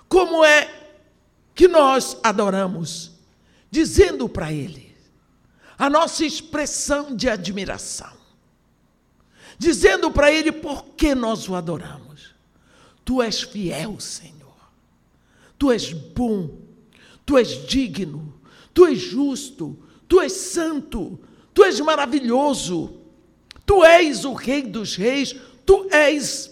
Como 0.07 0.45
é 0.45 0.91
que 1.55 1.67
nós 1.67 2.15
adoramos? 2.23 3.11
Dizendo 3.71 4.29
para 4.29 4.53
Ele. 4.53 4.95
A 5.79 5.89
nossa 5.89 6.23
expressão 6.23 7.15
de 7.15 7.27
admiração, 7.27 8.13
dizendo 9.57 10.11
para 10.11 10.31
Ele 10.31 10.51
por 10.51 10.83
que 10.95 11.15
nós 11.15 11.49
o 11.49 11.55
adoramos. 11.55 12.35
Tu 13.03 13.19
és 13.19 13.41
fiel, 13.41 13.99
Senhor, 13.99 14.53
Tu 15.57 15.71
és 15.71 15.91
bom, 15.91 16.55
Tu 17.25 17.35
és 17.35 17.65
digno, 17.65 18.39
Tu 18.75 18.85
és 18.85 18.99
justo, 18.99 19.75
Tu 20.07 20.21
és 20.21 20.31
santo, 20.31 21.19
Tu 21.53 21.63
és 21.63 21.79
maravilhoso, 21.79 23.01
Tu 23.65 23.83
és 23.85 24.25
o 24.25 24.33
Rei 24.33 24.63
dos 24.63 24.95
Reis, 24.95 25.35
Tu 25.65 25.87
és 25.91 26.51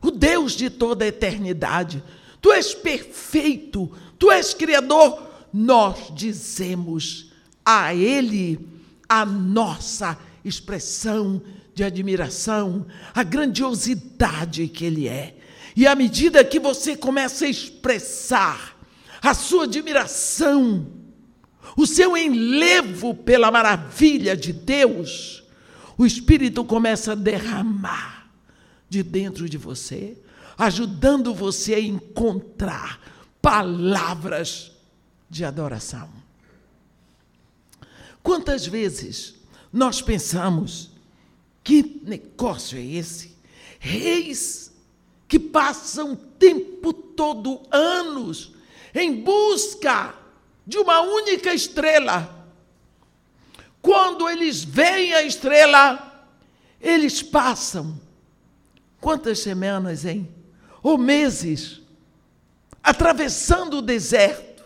o 0.00 0.10
Deus 0.10 0.52
de 0.52 0.70
toda 0.70 1.04
a 1.04 1.08
eternidade. 1.08 2.02
Tu 2.40 2.52
és 2.52 2.74
perfeito, 2.74 3.90
tu 4.18 4.30
és 4.30 4.54
criador. 4.54 5.26
Nós 5.52 6.12
dizemos 6.14 7.32
a 7.64 7.94
Ele 7.94 8.60
a 9.08 9.24
nossa 9.24 10.18
expressão 10.44 11.42
de 11.74 11.82
admiração, 11.82 12.86
a 13.14 13.22
grandiosidade 13.22 14.68
que 14.68 14.84
Ele 14.84 15.08
é. 15.08 15.36
E 15.74 15.86
à 15.86 15.94
medida 15.94 16.44
que 16.44 16.58
você 16.58 16.96
começa 16.96 17.44
a 17.44 17.48
expressar 17.48 18.76
a 19.22 19.34
sua 19.34 19.64
admiração, 19.64 20.86
o 21.78 21.86
seu 21.86 22.16
enlevo 22.16 23.14
pela 23.14 23.52
maravilha 23.52 24.36
de 24.36 24.52
Deus, 24.52 25.44
o 25.96 26.04
Espírito 26.04 26.64
começa 26.64 27.12
a 27.12 27.14
derramar 27.14 28.28
de 28.88 29.00
dentro 29.00 29.48
de 29.48 29.56
você, 29.56 30.18
ajudando 30.58 31.32
você 31.32 31.74
a 31.74 31.80
encontrar 31.80 33.00
palavras 33.40 34.72
de 35.30 35.44
adoração. 35.44 36.10
Quantas 38.24 38.66
vezes 38.66 39.36
nós 39.72 40.02
pensamos, 40.02 40.90
que 41.62 42.00
negócio 42.02 42.76
é 42.76 42.82
esse? 42.82 43.36
Reis 43.78 44.72
que 45.28 45.38
passam 45.38 46.14
o 46.14 46.16
tempo 46.16 46.92
todo, 46.92 47.62
anos, 47.70 48.50
em 48.92 49.22
busca 49.22 50.17
de 50.68 50.76
uma 50.76 51.00
única 51.00 51.54
estrela. 51.54 52.46
Quando 53.80 54.28
eles 54.28 54.62
veem 54.62 55.14
a 55.14 55.22
estrela, 55.22 56.28
eles 56.78 57.22
passam 57.22 57.98
quantas 59.00 59.38
semanas, 59.38 60.04
hein? 60.04 60.28
Ou 60.82 60.98
meses, 60.98 61.80
atravessando 62.82 63.78
o 63.78 63.82
deserto 63.82 64.62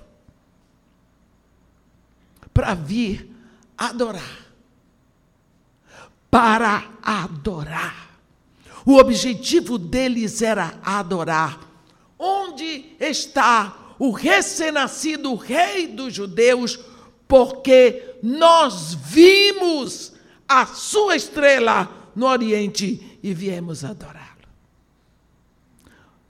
para 2.53 2.75
vir 2.75 3.31
adorar. 3.79 4.39
Para 6.29 6.91
adorar. 7.01 8.19
O 8.85 8.97
objetivo 8.97 9.79
deles 9.79 10.43
era 10.43 10.81
adorar. 10.83 11.61
Onde 12.19 12.97
está 12.99 13.82
o 14.03 14.11
recém-nascido 14.11 15.33
rei 15.37 15.87
dos 15.87 16.13
judeus? 16.13 16.77
Porque 17.29 18.17
nós 18.21 18.95
vimos 18.95 20.15
a 20.49 20.67
sua 20.67 21.15
estrela 21.15 22.11
no 22.13 22.27
Oriente 22.27 23.21
e 23.23 23.33
viemos 23.33 23.85
adorá-lo. 23.85 24.49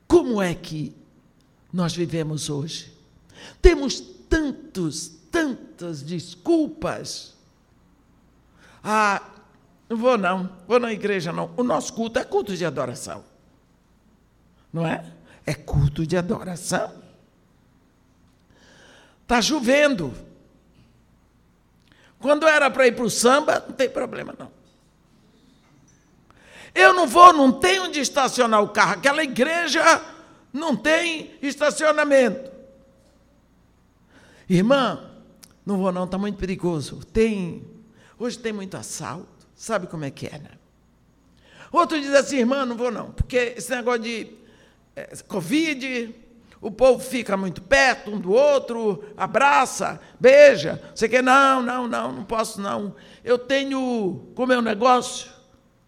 Como 0.07 0.43
é 0.43 0.55
que 0.55 0.95
nós 1.73 1.97
vivemos 1.97 2.51
hoje? 2.51 2.93
Temos 3.63 4.01
tantos, 4.29 5.11
tantas 5.31 6.03
desculpas. 6.03 7.35
Ah, 8.85 9.23
vou 9.89 10.19
não, 10.19 10.59
vou 10.69 10.79
na 10.79 10.93
igreja 10.93 11.33
não. 11.33 11.51
O 11.57 11.63
nosso 11.63 11.95
culto 11.95 12.19
é 12.19 12.25
culto 12.25 12.55
de 12.55 12.67
adoração. 12.67 13.25
Não 14.71 14.87
é? 14.87 15.11
É 15.47 15.55
culto 15.55 16.07
de 16.07 16.19
adoração. 16.19 17.02
Está 19.23 19.41
chovendo. 19.41 20.15
Quando 22.19 22.47
era 22.47 22.71
para 22.71 22.87
ir 22.87 22.95
para 22.95 23.05
o 23.05 23.11
samba, 23.11 23.65
não 23.67 23.75
tem 23.75 23.91
problema 23.91 24.35
não. 24.39 24.51
Eu 26.75 26.95
não 26.95 27.07
vou, 27.07 27.33
não 27.33 27.53
tem 27.53 27.81
onde 27.81 28.01
estacionar 28.01 28.63
o 28.63 28.69
carro. 28.69 28.95
Aquela 28.95 29.23
igreja 29.23 30.03
não 30.53 30.77
tem 30.77 31.35
estacionamento. 31.43 32.51
Irmã, 34.49 35.11
não 35.65 35.79
vou 35.79 35.93
não, 35.93 36.05
está 36.05 36.19
muito 36.19 36.39
perigoso. 36.39 37.05
Tem, 37.07 37.67
hoje 38.19 38.39
tem 38.39 38.53
muito 38.53 38.77
assalto. 38.77 39.47
Sabe 39.55 39.87
como 39.87 40.05
é 40.05 40.11
que 40.11 40.27
é, 40.27 40.39
né? 40.39 40.51
Outro 41.71 41.99
diz 41.99 42.13
assim, 42.13 42.39
irmã, 42.39 42.67
não 42.67 42.77
vou 42.77 42.91
não, 42.91 43.13
porque 43.13 43.55
esse 43.57 43.71
negócio 43.71 44.03
de 44.03 44.31
é, 44.95 45.17
Covid, 45.27 46.15
o 46.63 46.71
povo 46.71 47.01
fica 47.03 47.37
muito 47.37 47.61
perto 47.61 48.13
um 48.13 48.21
do 48.21 48.31
outro, 48.31 49.05
abraça, 49.17 50.01
beija. 50.19 50.81
Você 50.95 51.09
quer? 51.09 51.21
Não, 51.21 51.61
não, 51.61 51.89
não, 51.89 52.13
não 52.13 52.25
posso 52.25 52.61
não. 52.61 52.95
Eu 53.25 53.37
tenho, 53.37 54.31
como 54.37 54.53
é 54.53 54.59
o 54.59 54.63
negócio? 54.63 55.29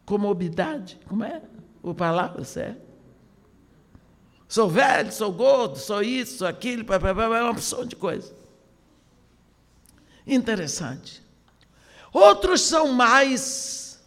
Comorbidade. 0.05 0.99
Como 1.07 1.23
é 1.23 1.41
o 1.81 1.95
palavra 1.95 2.43
certo? 2.43 2.83
Sou 4.49 4.69
velho, 4.69 5.13
sou 5.13 5.33
gordo, 5.33 5.79
sou 5.79 6.03
isso, 6.03 6.39
sou 6.39 6.49
aquilo, 6.49 6.85
é 6.93 7.13
uma 7.43 7.51
opção 7.51 7.87
de 7.87 7.95
coisa. 7.95 8.35
Interessante. 10.27 11.23
Outros 12.13 12.63
são 12.63 12.93
mais 12.93 14.03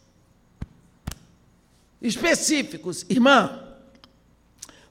específicos. 2.01 3.05
Irmã, 3.09 3.66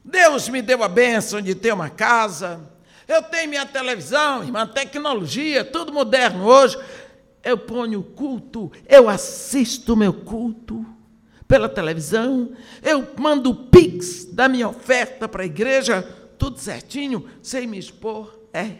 Deus 0.07 0.49
me 0.49 0.62
deu 0.62 0.85
a 0.85 0.88
bênção 0.88 1.40
de 1.42 1.53
ter 1.53 1.75
uma 1.75 1.90
casa, 1.90 2.61
eu 3.09 3.23
tenho 3.23 3.51
minha 3.51 3.66
televisão, 3.66 4.42
irmã, 4.42 4.66
tecnologia, 4.66 5.64
tudo 5.64 5.92
moderno 5.92 6.45
hoje. 6.45 6.79
Eu 7.42 7.59
ponho 7.59 8.03
culto, 8.03 8.71
eu 8.88 9.09
assisto 9.09 9.97
meu 9.97 10.12
culto 10.12 10.85
pela 11.47 11.69
televisão, 11.69 12.53
eu 12.83 13.07
mando 13.16 13.55
pix 13.55 14.25
da 14.25 14.49
minha 14.49 14.69
oferta 14.69 15.29
para 15.29 15.45
a 15.45 15.47
igreja, 15.47 16.03
tudo 16.37 16.59
certinho, 16.59 17.29
sem 17.40 17.66
me 17.66 17.79
expor. 17.79 18.37
É. 18.53 18.73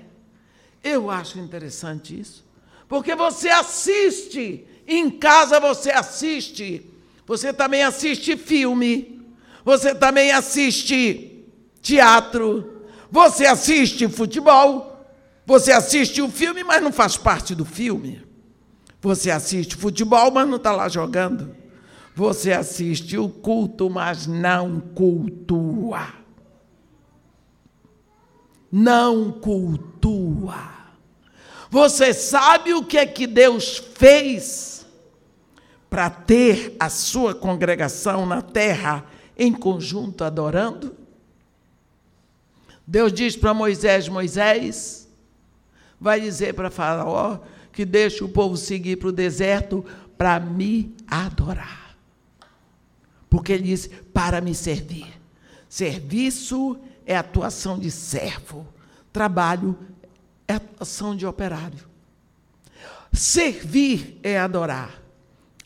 Eu 0.83 1.11
acho 1.11 1.39
interessante 1.39 2.19
isso. 2.19 2.45
Porque 2.89 3.15
você 3.15 3.49
assiste, 3.49 4.67
em 4.87 5.11
casa 5.11 5.61
você 5.61 5.91
assiste, 5.91 6.89
você 7.25 7.53
também 7.53 7.85
assiste 7.85 8.37
filme, 8.37 9.16
você 9.67 9.97
também 9.97 10.31
assiste 10.31 11.45
teatro, 11.83 12.85
você 13.11 13.47
assiste 13.47 14.07
futebol, 14.07 15.05
você 15.45 15.73
assiste 15.73 16.23
o 16.23 16.29
filme, 16.29 16.63
mas 16.63 16.81
não 16.81 16.93
faz 16.93 17.17
parte 17.17 17.53
do 17.53 17.65
filme. 17.65 18.25
Você 19.01 19.29
assiste 19.29 19.75
futebol, 19.75 20.31
mas 20.31 20.49
não 20.49 20.55
está 20.55 20.71
lá 20.71 20.89
jogando. 20.89 21.53
Você 22.15 22.53
assiste 22.53 23.19
o 23.19 23.29
culto, 23.29 23.91
mas 23.91 24.29
não 24.29 24.79
cultua. 24.79 26.15
Não 28.71 29.33
cultua. 29.33 30.63
Você 31.69 32.15
sabe 32.15 32.73
o 32.73 32.85
que 32.85 32.99
é 32.99 33.05
que 33.05 33.27
Deus 33.27 33.83
fez 33.97 34.87
para 35.91 36.09
ter 36.09 36.77
a 36.79 36.89
sua 36.89 37.35
congregação 37.35 38.25
na 38.25 38.41
terra 38.41 39.05
em 39.37 39.53
conjunto 39.53 40.25
adorando? 40.25 40.95
Deus 42.87 43.13
diz 43.13 43.37
para 43.37 43.53
Moisés: 43.53 44.09
Moisés, 44.09 45.09
vai 46.01 46.21
dizer 46.21 46.55
para 46.55 46.71
Faraó 46.71 47.41
que 47.73 47.85
deixe 47.85 48.23
o 48.23 48.29
povo 48.29 48.57
seguir 48.57 48.97
para 48.97 49.09
o 49.09 49.13
deserto 49.13 49.85
para 50.17 50.39
me 50.41 50.95
adorar. 51.07 51.97
Porque 53.29 53.53
ele 53.53 53.65
disse: 53.65 53.89
para 53.89 54.41
me 54.41 54.55
servir. 54.55 55.21
Serviço 55.69 56.79
é 57.05 57.17
atuação 57.17 57.79
de 57.79 57.91
servo, 57.91 58.67
trabalho 59.13 59.77
é 60.49 60.55
atuação 60.55 61.15
de 61.17 61.27
operário. 61.27 61.87
Servir 63.13 64.19
é 64.23 64.39
adorar. 64.39 65.03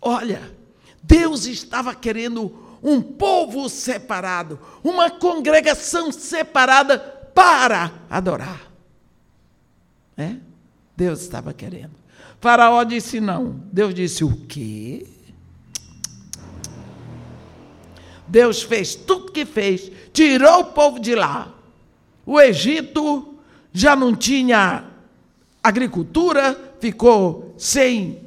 Olha, 0.00 0.56
Deus 1.02 1.46
estava 1.46 1.94
querendo 1.94 2.69
um 2.82 3.00
povo 3.02 3.68
separado, 3.68 4.58
uma 4.82 5.10
congregação 5.10 6.10
separada 6.10 6.98
para 6.98 7.92
adorar. 8.08 8.70
É? 10.16 10.36
Deus 10.96 11.20
estava 11.20 11.52
querendo. 11.52 11.92
Faraó 12.40 12.82
disse 12.84 13.20
não. 13.20 13.60
Deus 13.72 13.94
disse 13.94 14.24
o 14.24 14.36
quê? 14.46 15.06
Deus 18.26 18.62
fez 18.62 18.94
tudo 18.94 19.32
que 19.32 19.44
fez, 19.44 19.90
tirou 20.12 20.60
o 20.60 20.64
povo 20.66 21.00
de 21.00 21.14
lá. 21.14 21.52
O 22.24 22.40
Egito 22.40 23.34
já 23.72 23.96
não 23.96 24.14
tinha 24.14 24.84
agricultura, 25.62 26.74
ficou 26.78 27.54
sem 27.58 28.20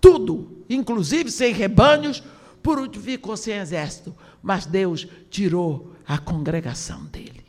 tudo, 0.00 0.64
inclusive 0.68 1.30
sem 1.30 1.52
rebanhos, 1.52 2.22
por 2.62 2.78
último 2.78 3.04
ficou 3.04 3.36
sem 3.36 3.54
exército. 3.54 4.14
Mas 4.42 4.66
Deus 4.66 5.06
tirou 5.30 5.92
a 6.06 6.18
congregação 6.18 7.04
dele. 7.06 7.44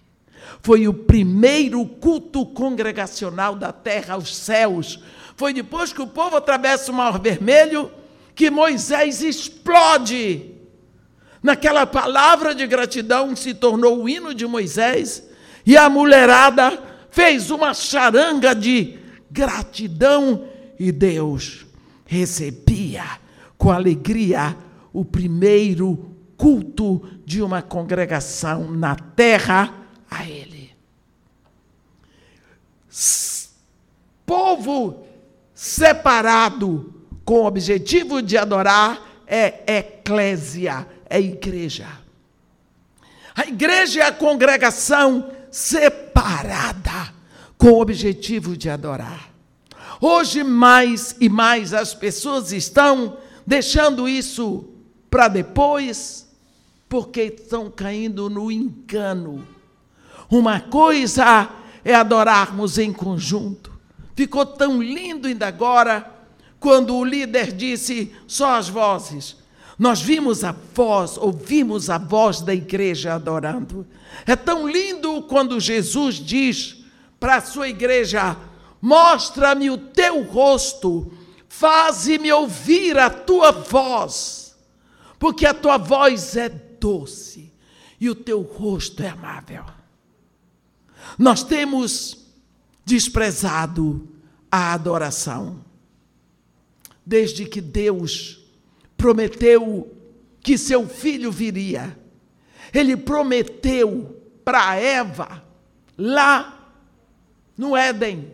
Foi 0.61 0.87
o 0.87 0.93
primeiro 0.93 1.85
culto 1.85 2.45
congregacional 2.45 3.55
da 3.55 3.71
terra 3.71 4.15
aos 4.15 4.35
céus. 4.35 4.99
Foi 5.35 5.53
depois 5.53 5.93
que 5.93 6.01
o 6.01 6.07
povo 6.07 6.35
atravessa 6.35 6.91
o 6.91 6.95
Mar 6.95 7.19
Vermelho 7.19 7.91
que 8.35 8.49
Moisés 8.49 9.21
explode 9.21 10.51
Naquela 11.41 11.87
palavra 11.87 12.53
de 12.53 12.67
gratidão 12.67 13.35
se 13.35 13.53
tornou 13.53 14.03
o 14.03 14.09
hino 14.09 14.33
de 14.33 14.45
Moisés, 14.45 15.27
e 15.65 15.75
a 15.75 15.89
mulherada 15.89 16.79
fez 17.09 17.49
uma 17.49 17.73
charanga 17.73 18.53
de 18.53 18.99
gratidão, 19.29 20.47
e 20.79 20.91
Deus 20.91 21.65
recebia 22.05 23.03
com 23.57 23.71
alegria 23.71 24.55
o 24.93 25.05
primeiro 25.05 26.15
culto 26.37 27.01
de 27.25 27.41
uma 27.41 27.61
congregação 27.61 28.71
na 28.71 28.95
terra 28.95 29.73
a 30.09 30.27
Ele. 30.27 30.71
Povo 34.25 35.05
separado 35.53 36.93
com 37.23 37.41
o 37.41 37.45
objetivo 37.45 38.21
de 38.21 38.37
adorar 38.37 39.01
é 39.27 39.77
eclésia 39.77 40.85
é 41.11 41.19
igreja. 41.19 41.87
A 43.35 43.45
igreja 43.45 44.01
é 44.01 44.05
a 44.05 44.11
congregação 44.13 45.29
separada 45.51 47.13
com 47.57 47.71
o 47.71 47.81
objetivo 47.81 48.55
de 48.55 48.69
adorar. 48.69 49.29
Hoje, 49.99 50.41
mais 50.41 51.15
e 51.19 51.27
mais 51.27 51.73
as 51.73 51.93
pessoas 51.93 52.53
estão 52.53 53.17
deixando 53.45 54.07
isso 54.07 54.69
para 55.11 55.27
depois, 55.27 56.25
porque 56.87 57.23
estão 57.23 57.69
caindo 57.69 58.29
no 58.29 58.49
engano. 58.49 59.45
Uma 60.29 60.61
coisa 60.61 61.49
é 61.83 61.93
adorarmos 61.93 62.77
em 62.77 62.93
conjunto. 62.93 63.71
Ficou 64.15 64.45
tão 64.45 64.81
lindo 64.81 65.27
ainda 65.27 65.47
agora 65.47 66.09
quando 66.59 66.95
o 66.95 67.03
líder 67.03 67.51
disse 67.51 68.15
só 68.25 68.55
as 68.55 68.69
vozes. 68.69 69.35
Nós 69.77 70.01
vimos 70.01 70.43
a 70.43 70.55
voz, 70.73 71.17
ouvimos 71.17 71.89
a 71.89 71.97
voz 71.97 72.39
da 72.39 72.53
igreja 72.53 73.15
adorando. 73.15 73.85
É 74.25 74.35
tão 74.35 74.67
lindo 74.69 75.23
quando 75.23 75.59
Jesus 75.59 76.15
diz 76.15 76.85
para 77.19 77.37
a 77.37 77.41
sua 77.41 77.67
igreja: 77.67 78.37
Mostra-me 78.81 79.69
o 79.69 79.77
teu 79.77 80.21
rosto, 80.23 81.11
faze-me 81.49 82.31
ouvir 82.31 82.97
a 82.97 83.09
tua 83.09 83.51
voz, 83.51 84.40
porque 85.21 85.45
a 85.45 85.53
tua 85.53 85.77
voz 85.77 86.35
é 86.35 86.49
doce 86.49 87.53
e 87.99 88.09
o 88.09 88.15
teu 88.15 88.41
rosto 88.41 89.03
é 89.03 89.09
amável. 89.09 89.63
Nós 91.15 91.43
temos 91.43 92.25
desprezado 92.83 94.09
a 94.51 94.73
adoração. 94.73 95.63
Desde 97.05 97.45
que 97.45 97.61
Deus 97.61 98.43
prometeu 98.97 99.95
que 100.39 100.57
seu 100.57 100.89
filho 100.89 101.31
viria, 101.31 101.95
ele 102.73 102.97
prometeu 102.97 104.19
para 104.43 104.75
Eva, 104.75 105.43
lá 105.95 106.73
no 107.55 107.77
Éden, 107.77 108.33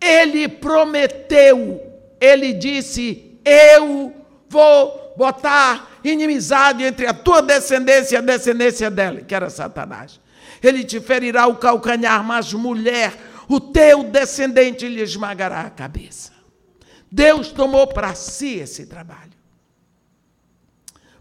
ele 0.00 0.48
prometeu, 0.48 1.82
ele 2.18 2.54
disse: 2.54 3.38
Eu 3.44 4.14
vou 4.48 5.01
botar 5.16 5.90
inimizade 6.04 6.82
entre 6.82 7.06
a 7.06 7.14
tua 7.14 7.42
descendência 7.42 8.16
e 8.16 8.18
a 8.18 8.22
descendência 8.22 8.90
dela, 8.90 9.20
que 9.20 9.34
era 9.34 9.50
Satanás. 9.50 10.20
Ele 10.62 10.84
te 10.84 11.00
ferirá 11.00 11.46
o 11.46 11.56
calcanhar, 11.56 12.22
mas 12.22 12.52
mulher, 12.52 13.18
o 13.48 13.60
teu 13.60 14.04
descendente 14.04 14.88
lhe 14.88 15.00
esmagará 15.00 15.62
a 15.62 15.70
cabeça. 15.70 16.32
Deus 17.10 17.48
tomou 17.52 17.86
para 17.86 18.14
si 18.14 18.58
esse 18.58 18.86
trabalho. 18.86 19.32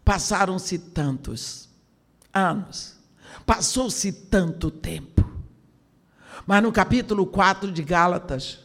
Passaram-se 0.05 0.77
tantos 0.79 1.69
anos, 2.33 2.97
passou-se 3.45 4.11
tanto 4.11 4.71
tempo. 4.71 5.29
Mas 6.45 6.63
no 6.63 6.71
capítulo 6.71 7.25
4 7.25 7.71
de 7.71 7.83
Gálatas, 7.83 8.59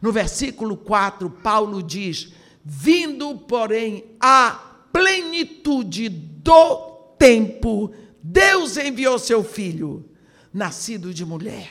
no 0.00 0.12
versículo 0.12 0.76
4, 0.76 1.28
Paulo 1.28 1.82
diz: 1.82 2.32
Vindo, 2.64 3.36
porém, 3.36 4.04
a 4.20 4.52
plenitude 4.92 6.08
do 6.08 6.76
tempo, 7.18 7.92
Deus 8.22 8.76
enviou 8.76 9.18
seu 9.18 9.42
filho, 9.42 10.08
nascido 10.52 11.14
de 11.14 11.24
mulher, 11.24 11.70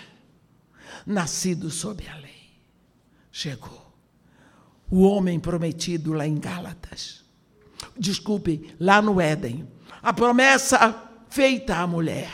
nascido 1.06 1.70
sob 1.70 2.08
a 2.08 2.16
lei. 2.16 2.30
Chegou 3.32 3.90
o 4.92 5.02
homem 5.04 5.40
prometido 5.40 6.14
lá 6.14 6.28
em 6.28 6.40
Gálatas. 6.40 7.24
Desculpe, 7.98 8.74
lá 8.80 9.02
no 9.02 9.22
Éden. 9.22 9.68
A 10.02 10.12
promessa 10.12 10.96
feita 11.30 11.78
à 11.78 11.86
mulher. 11.86 12.30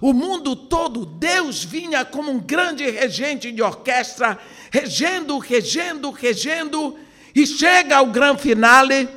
O 0.00 0.12
mundo 0.12 0.54
todo, 0.54 1.04
Deus 1.04 1.64
vinha 1.64 2.04
como 2.04 2.30
um 2.30 2.38
grande 2.38 2.88
regente 2.88 3.50
de 3.50 3.62
orquestra 3.62 4.38
regendo, 4.70 5.38
regendo, 5.38 6.10
regendo, 6.10 6.96
e 7.36 7.46
chega 7.46 7.98
ao 7.98 8.06
grande 8.06 8.40
finale, 8.40 9.10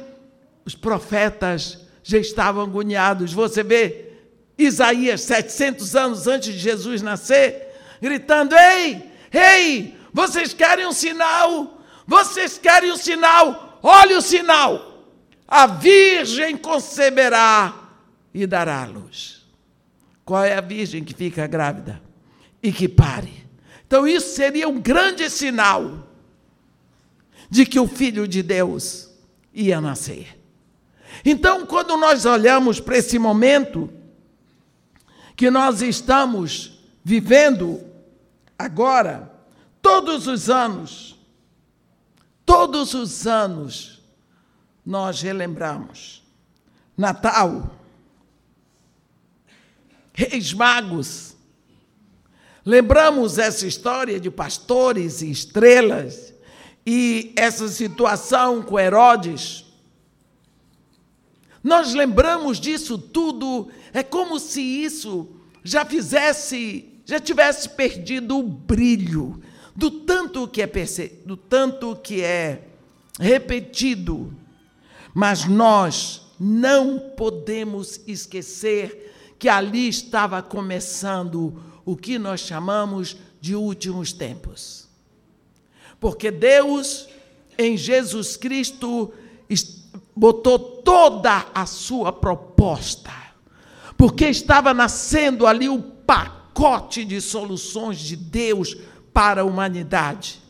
os 0.65 0.76
profetas 0.76 1.78
já 2.03 2.17
estavam 2.17 2.63
agoniados. 2.63 3.32
Você 3.32 3.63
vê 3.63 4.11
Isaías, 4.57 5.22
700 5.22 5.95
anos 5.95 6.28
antes 6.28 6.53
de 6.53 6.59
Jesus 6.59 7.01
nascer, 7.01 7.70
gritando: 8.01 8.57
Ei, 8.57 9.09
ei, 9.32 9.97
vocês 10.11 10.53
querem 10.53 10.86
um 10.86 10.91
sinal? 10.91 11.82
Vocês 12.05 12.57
querem 12.57 12.91
um 12.91 12.97
sinal? 12.97 13.80
Olha 13.82 14.17
o 14.17 14.22
sinal! 14.22 15.05
A 15.47 15.65
virgem 15.65 16.57
conceberá 16.57 17.74
e 18.34 18.45
dará 18.45 18.84
luz. 18.84 19.47
Qual 20.26 20.43
é 20.43 20.57
a 20.57 20.61
virgem 20.61 21.05
que 21.05 21.13
fica 21.13 21.47
grávida 21.47 22.01
e 22.61 22.74
que 22.74 22.89
pare? 22.89 23.47
Então, 23.88 24.05
isso 24.05 24.36
seria 24.36 24.67
um 24.67 24.78
grande 24.78 25.30
sinal 25.30 26.09
de 27.50 27.66
que 27.66 27.80
o 27.80 27.88
Filho 27.88 28.28
de 28.28 28.43
Deus 28.43 29.10
ia 29.54 29.82
nascer. 29.82 30.39
Então, 31.26 31.66
quando 31.66 31.97
nós 31.97 32.26
olhamos 32.26 32.80
para 32.80 32.97
esse 32.97 33.18
momento 33.18 33.91
que 35.36 35.50
nós 35.50 35.82
estamos 35.82 36.80
vivendo 37.04 37.82
agora, 38.58 39.32
todos 39.82 40.28
os 40.28 40.50
anos, 40.50 41.18
todos 42.45 42.93
os 42.93 43.26
anos, 43.26 44.02
nós 44.86 45.22
relembramos 45.22 46.24
Natal, 46.97 47.76
Reis 50.14 50.54
Magos, 50.54 51.30
Lembramos 52.70 53.39
essa 53.39 53.66
história 53.66 54.20
de 54.20 54.30
pastores 54.30 55.24
e 55.24 55.32
estrelas 55.32 56.34
e 56.86 57.34
essa 57.36 57.67
situação 57.67 58.61
com 58.61 58.80
Herodes. 58.80 59.65
Nós 61.63 61.93
lembramos 61.93 62.59
disso 62.59 62.97
tudo, 62.97 63.69
é 63.93 64.01
como 64.01 64.39
se 64.39 64.61
isso 64.61 65.27
já 65.63 65.86
fizesse, 65.86 66.89
já 67.05 67.19
tivesse 67.19 67.69
perdido 67.69 68.38
o 68.38 68.43
brilho 68.43 69.41
do 69.75 69.91
tanto 69.91 70.47
que 70.47 70.61
é 70.61 70.67
do 71.25 71.38
tanto 71.38 71.95
que 71.95 72.21
é 72.21 72.67
repetido. 73.19 74.34
Mas 75.13 75.45
nós 75.45 76.21
não 76.39 76.99
podemos 77.17 77.99
esquecer 78.07 79.36
que 79.38 79.49
ali 79.49 79.88
estava 79.88 80.41
começando 80.41 81.61
o 81.86 81.95
que 81.95 82.19
nós 82.19 82.41
chamamos 82.41 83.17
de 83.41 83.55
últimos 83.55 84.13
tempos. 84.13 84.78
Porque 86.00 86.32
Deus, 86.32 87.08
em 87.58 87.76
Jesus 87.76 88.38
Cristo, 88.38 89.14
botou 90.16 90.60
toda 90.60 91.47
a 91.54 91.66
sua 91.66 92.12
proposta, 92.12 93.12
porque 93.97 94.26
estava 94.26 94.74
nascendo 94.74 95.45
ali 95.45 95.68
o 95.68 95.82
pacote 95.82 97.04
de 97.04 97.22
soluções 97.22 98.00
de 98.00 98.16
Deus 98.16 98.76
para 99.14 99.41
a 99.41 99.45
humanidade. 99.45 100.41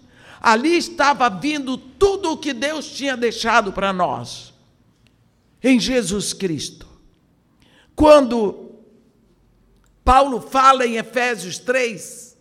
Ali 0.41 0.77
estava 0.77 1.29
vindo 1.29 1.77
tudo 1.77 2.31
o 2.31 2.37
que 2.37 2.53
Deus 2.53 2.87
tinha 2.91 3.17
deixado 3.17 3.73
para 3.73 3.91
nós, 3.91 4.53
em 5.61 5.79
Jesus 5.79 6.31
Cristo. 6.31 6.87
Quando 7.95 8.71
Paulo 10.05 10.39
fala 10.39 10.85
em 10.85 10.95
Efésios 10.95 11.57
3, 11.59 12.37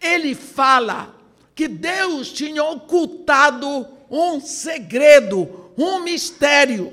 ele 0.00 0.34
fala 0.34 1.14
que 1.54 1.68
Deus 1.68 2.32
tinha 2.32 2.64
ocultado 2.64 3.86
um 4.10 4.40
segredo, 4.40 5.70
um 5.78 6.00
mistério. 6.00 6.92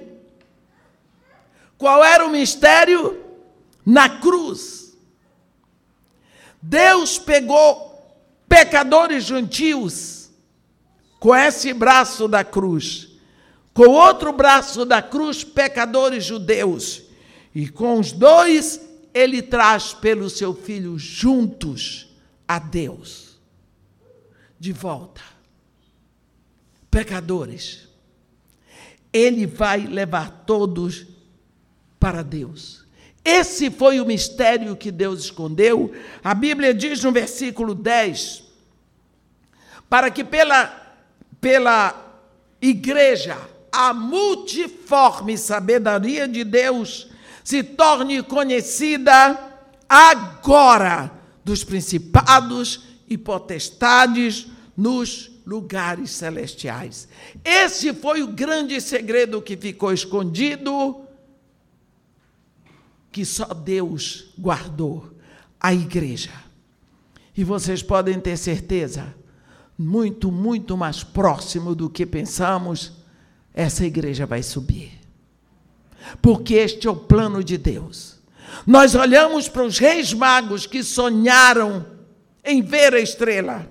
Qual 1.78 2.04
era 2.04 2.26
o 2.26 2.30
mistério? 2.30 3.20
Na 3.86 4.08
cruz. 4.08 4.96
Deus 6.62 7.18
pegou 7.18 7.92
pecadores 8.48 9.24
gentios 9.24 10.30
com 11.20 11.36
esse 11.36 11.74
braço 11.74 12.28
da 12.28 12.44
cruz, 12.44 13.10
com 13.74 13.84
o 13.84 13.92
outro 13.92 14.32
braço 14.32 14.86
da 14.86 15.02
cruz, 15.02 15.44
pecadores 15.44 16.24
judeus, 16.24 17.04
e 17.54 17.68
com 17.68 18.00
os 18.00 18.12
dois 18.12 18.80
ele 19.14 19.42
traz 19.42 19.94
pelo 19.94 20.30
seu 20.30 20.54
filho 20.54 20.98
juntos 21.00 22.10
a 22.48 22.60
Deus. 22.60 23.31
De 24.62 24.72
volta. 24.72 25.24
Pecadores. 26.92 27.88
Ele 29.12 29.48
vai 29.48 29.88
levar 29.88 30.44
todos 30.46 31.08
para 32.00 32.22
Deus. 32.22 32.86
Esse 33.26 33.72
foi 33.72 34.00
o 34.00 34.06
mistério 34.06 34.76
que 34.76 34.92
Deus 34.92 35.22
escondeu. 35.22 35.92
A 36.24 36.36
Bíblia 36.36 36.76
diz 36.76 37.04
no 37.04 37.12
versículo 37.12 37.74
10: 37.74 38.44
para 39.90 40.12
que 40.12 40.24
pela, 40.24 40.96
pela 41.42 42.22
igreja 42.62 43.40
a 43.72 43.96
multiforme 43.96 45.40
sabedoria 45.40 46.28
de 46.28 46.44
Deus 46.44 47.10
se 47.44 47.64
torne 47.64 48.22
conhecida 48.22 49.40
agora 49.90 51.12
dos 51.44 51.64
principados 51.64 52.92
e 53.10 53.18
potestades 53.18 54.51
nos 54.76 55.32
lugares 55.46 56.12
celestiais. 56.12 57.08
Esse 57.44 57.94
foi 57.94 58.24
o 58.24 58.28
grande 58.28 58.80
segredo 58.80 59.42
que 59.42 59.58
ficou 59.58 59.92
escondido, 59.92 61.02
que 63.12 63.26
só 63.26 63.46
Deus 63.46 64.34
guardou 64.40 65.12
a 65.60 65.74
igreja. 65.74 66.32
E 67.36 67.44
vocês 67.44 67.82
podem 67.82 68.20
ter 68.20 68.38
certeza, 68.38 69.14
muito, 69.78 70.32
muito 70.32 70.78
mais 70.78 71.04
próximo 71.04 71.74
do 71.76 71.90
que 71.90 72.06
pensamos, 72.06 72.94
essa 73.54 73.86
igreja 73.86 74.26
vai 74.26 74.44
subir. 74.44 74.92
Porque 76.22 76.56
este 76.56 76.88
é 76.88 76.92
o 76.92 76.96
plano 76.96 77.44
de 77.44 77.58
Deus. 77.58 78.20
Nós 78.66 78.96
olhamos 78.96 79.48
para 79.48 79.64
os 79.64 79.78
reis 79.78 80.14
magos 80.14 80.66
que 80.66 80.84
sonharam 80.84 81.86
em 82.44 82.62
ver 82.62 82.94
a 82.94 83.00
estrela. 83.00 83.70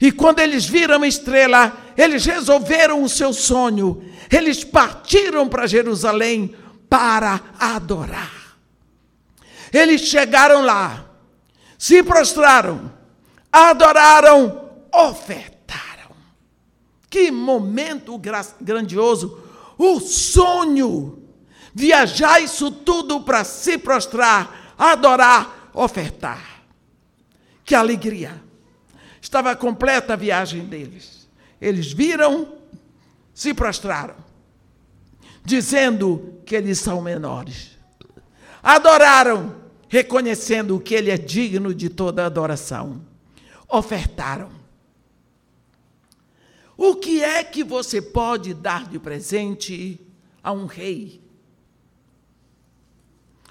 E 0.00 0.10
quando 0.10 0.40
eles 0.40 0.64
viram 0.64 1.02
a 1.02 1.06
estrela, 1.06 1.76
eles 1.96 2.24
resolveram 2.24 3.02
o 3.02 3.08
seu 3.08 3.32
sonho. 3.32 4.04
Eles 4.30 4.64
partiram 4.64 5.48
para 5.48 5.66
Jerusalém 5.66 6.54
para 6.88 7.40
adorar. 7.58 8.56
Eles 9.72 10.02
chegaram 10.02 10.62
lá, 10.62 11.06
se 11.78 12.02
prostraram, 12.02 12.92
adoraram, 13.50 14.70
ofertaram. 14.92 16.14
Que 17.08 17.30
momento 17.30 18.20
grandioso! 18.60 19.38
O 19.78 19.98
sonho 20.00 21.22
viajar 21.74 22.40
isso 22.40 22.70
tudo 22.70 23.22
para 23.22 23.44
se 23.44 23.78
prostrar, 23.78 24.74
adorar, 24.78 25.70
ofertar. 25.72 26.62
Que 27.64 27.74
alegria! 27.74 28.51
Estava 29.22 29.54
completa 29.54 30.14
a 30.14 30.16
viagem 30.16 30.64
deles. 30.64 31.28
Eles 31.60 31.92
viram, 31.92 32.54
se 33.32 33.54
prostraram, 33.54 34.16
dizendo 35.44 36.40
que 36.44 36.56
eles 36.56 36.80
são 36.80 37.00
menores. 37.00 37.78
Adoraram, 38.60 39.54
reconhecendo 39.88 40.80
que 40.80 40.92
ele 40.92 41.08
é 41.08 41.16
digno 41.16 41.72
de 41.72 41.88
toda 41.88 42.26
adoração. 42.26 43.00
Ofertaram. 43.68 44.50
O 46.76 46.96
que 46.96 47.22
é 47.22 47.44
que 47.44 47.62
você 47.62 48.02
pode 48.02 48.52
dar 48.52 48.88
de 48.88 48.98
presente 48.98 50.00
a 50.42 50.50
um 50.50 50.66
rei? 50.66 51.22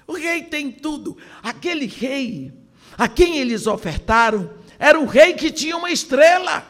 O 0.06 0.12
rei 0.12 0.42
tem 0.42 0.70
tudo. 0.70 1.16
Aquele 1.42 1.86
rei 1.86 2.52
a 2.98 3.08
quem 3.08 3.38
eles 3.38 3.66
ofertaram 3.66 4.61
era 4.82 4.98
o 4.98 5.06
rei 5.06 5.34
que 5.34 5.52
tinha 5.52 5.76
uma 5.76 5.92
estrela. 5.92 6.66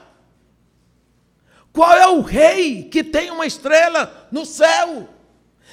Qual 1.73 1.95
é 1.95 2.07
o 2.09 2.21
rei 2.21 2.83
que 2.83 3.03
tem 3.03 3.31
uma 3.31 3.47
estrela 3.47 4.29
no 4.31 4.45
céu? 4.45 5.09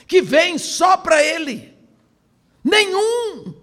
Que 0.07 0.21
vem 0.21 0.57
só 0.57 0.95
para 0.95 1.21
ele? 1.21 1.77
Nenhum. 2.63 3.53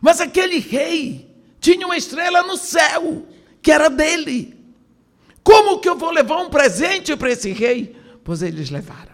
Mas 0.00 0.18
aquele 0.18 0.60
rei 0.60 1.30
tinha 1.60 1.84
uma 1.84 1.94
estrela 1.94 2.42
no 2.42 2.56
céu, 2.56 3.26
que 3.60 3.70
era 3.70 3.90
dele. 3.90 4.58
Como 5.44 5.78
que 5.78 5.88
eu 5.90 5.98
vou 5.98 6.10
levar 6.10 6.38
um 6.38 6.48
presente 6.48 7.14
para 7.14 7.32
esse 7.32 7.52
rei? 7.52 7.94
Pois 8.24 8.40
eles 8.40 8.70
levaram. 8.70 9.12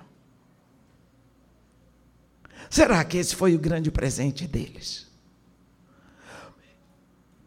Será 2.71 3.05
que 3.05 3.19
esse 3.19 3.35
foi 3.35 3.57
o 3.57 3.59
grande 3.59 3.91
presente 3.91 4.47
deles? 4.47 5.09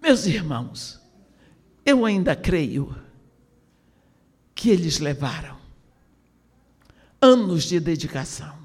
Meus 0.01 0.25
irmãos, 0.25 1.00
eu 1.85 2.05
ainda 2.05 2.35
creio 2.35 2.95
que 4.53 4.69
eles 4.69 4.99
levaram 4.99 5.57
anos 7.21 7.63
de 7.63 7.79
dedicação, 7.79 8.55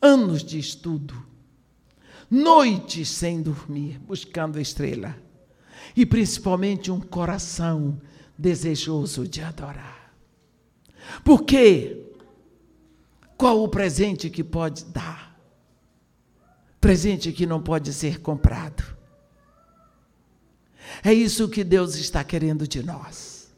anos 0.00 0.42
de 0.42 0.58
estudo, 0.58 1.14
noites 2.30 3.08
sem 3.08 3.42
dormir, 3.42 3.98
buscando 3.98 4.60
estrela, 4.60 5.16
e 5.94 6.06
principalmente 6.06 6.90
um 6.90 7.00
coração 7.00 8.00
desejoso 8.36 9.26
de 9.26 9.42
adorar. 9.42 10.12
Porque 11.24 12.02
qual 13.36 13.62
o 13.62 13.68
presente 13.68 14.30
que 14.30 14.42
pode 14.42 14.84
dar? 14.86 15.38
Presente 16.80 17.32
que 17.32 17.46
não 17.46 17.62
pode 17.62 17.92
ser 17.92 18.20
comprado. 18.20 18.96
É 21.04 21.12
isso 21.12 21.48
que 21.48 21.62
Deus 21.62 21.94
está 21.96 22.24
querendo 22.24 22.66
de 22.66 22.82
nós. 22.82 23.50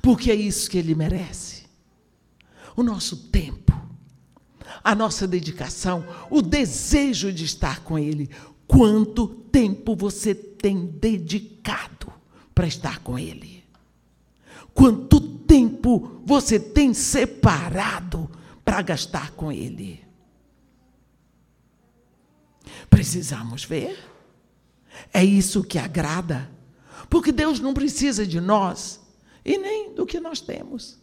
Porque 0.00 0.30
é 0.30 0.34
isso 0.34 0.70
que 0.70 0.78
Ele 0.78 0.94
merece. 0.94 1.64
O 2.76 2.82
nosso 2.82 3.16
tempo, 3.16 3.72
a 4.82 4.94
nossa 4.94 5.26
dedicação, 5.26 6.04
o 6.30 6.40
desejo 6.40 7.32
de 7.32 7.44
estar 7.44 7.80
com 7.80 7.98
Ele. 7.98 8.30
Quanto 8.66 9.26
tempo 9.26 9.96
você 9.96 10.34
tem 10.34 10.86
dedicado 10.86 12.12
para 12.54 12.66
estar 12.66 13.00
com 13.00 13.18
Ele? 13.18 13.64
Quanto 14.72 15.20
tempo 15.20 16.22
você 16.24 16.60
tem 16.60 16.94
separado 16.94 18.30
para 18.64 18.82
gastar 18.82 19.32
com 19.32 19.50
Ele. 19.50 20.00
Precisamos 22.88 23.64
ver. 23.64 24.09
É 25.12 25.24
isso 25.24 25.64
que 25.64 25.78
agrada. 25.78 26.50
Porque 27.08 27.32
Deus 27.32 27.58
não 27.60 27.74
precisa 27.74 28.26
de 28.26 28.40
nós 28.40 29.00
e 29.44 29.58
nem 29.58 29.94
do 29.94 30.06
que 30.06 30.20
nós 30.20 30.40
temos. 30.40 30.98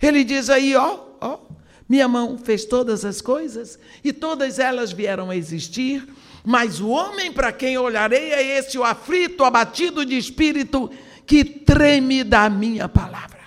Ele 0.00 0.22
diz 0.24 0.50
aí, 0.50 0.74
ó, 0.76 1.00
ó, 1.20 1.38
minha 1.88 2.06
mão 2.06 2.36
fez 2.36 2.64
todas 2.64 3.04
as 3.04 3.20
coisas 3.20 3.78
e 4.04 4.12
todas 4.12 4.58
elas 4.58 4.92
vieram 4.92 5.30
a 5.30 5.36
existir, 5.36 6.06
mas 6.44 6.80
o 6.80 6.88
homem 6.88 7.32
para 7.32 7.50
quem 7.50 7.78
olharei 7.78 8.32
é 8.32 8.58
esse, 8.58 8.78
o 8.78 8.84
aflito, 8.84 9.42
abatido 9.42 10.04
de 10.04 10.16
espírito, 10.16 10.90
que 11.26 11.44
treme 11.44 12.22
da 12.22 12.48
minha 12.50 12.88
palavra. 12.88 13.38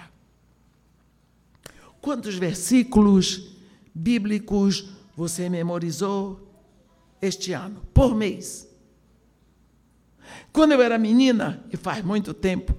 Quantos 2.01 2.35
versículos 2.35 3.55
bíblicos 3.93 4.89
você 5.15 5.47
memorizou 5.47 6.51
este 7.21 7.53
ano, 7.53 7.81
por 7.93 8.15
mês? 8.15 8.70
Quando 10.51 10.73
eu 10.73 10.81
era 10.81 10.97
menina, 10.97 11.63
e 11.71 11.77
faz 11.77 12.03
muito 12.03 12.33
tempo, 12.33 12.75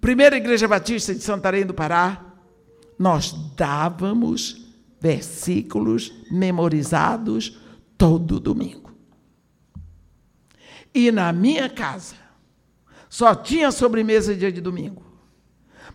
primeira 0.00 0.36
igreja 0.36 0.66
batista 0.66 1.14
de 1.14 1.20
Santarém 1.20 1.66
do 1.66 1.74
Pará, 1.74 2.24
nós 2.98 3.32
dávamos 3.56 4.66
versículos 5.00 6.12
memorizados 6.30 7.58
todo 7.96 8.40
domingo. 8.40 8.92
E 10.94 11.12
na 11.12 11.32
minha 11.32 11.68
casa, 11.68 12.16
só 13.08 13.34
tinha 13.34 13.70
sobremesa 13.70 14.34
dia 14.34 14.50
de 14.50 14.60
domingo. 14.60 15.02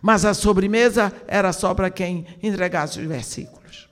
Mas 0.00 0.24
a 0.24 0.34
sobremesa 0.34 1.12
era 1.26 1.52
só 1.52 1.74
para 1.74 1.90
quem 1.90 2.26
entregasse 2.42 3.00
os 3.00 3.06
versículos. 3.06 3.88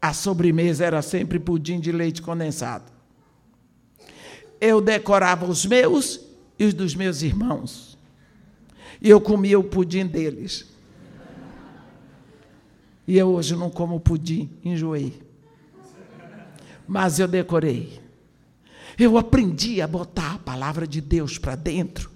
A 0.00 0.12
sobremesa 0.12 0.84
era 0.84 1.00
sempre 1.02 1.38
pudim 1.38 1.80
de 1.80 1.90
leite 1.90 2.20
condensado. 2.20 2.93
Eu 4.64 4.80
decorava 4.80 5.44
os 5.44 5.66
meus 5.66 6.18
e 6.58 6.64
os 6.64 6.72
dos 6.72 6.94
meus 6.94 7.20
irmãos. 7.20 7.98
E 8.98 9.10
eu 9.10 9.20
comia 9.20 9.58
o 9.58 9.64
pudim 9.64 10.06
deles. 10.06 10.64
E 13.06 13.18
eu 13.18 13.28
hoje 13.28 13.54
não 13.54 13.68
como 13.68 14.00
pudim, 14.00 14.50
enjoei. 14.64 15.22
Mas 16.88 17.18
eu 17.18 17.28
decorei. 17.28 18.00
Eu 18.98 19.18
aprendi 19.18 19.82
a 19.82 19.86
botar 19.86 20.36
a 20.36 20.38
palavra 20.38 20.86
de 20.86 21.02
Deus 21.02 21.36
para 21.36 21.56
dentro. 21.56 22.10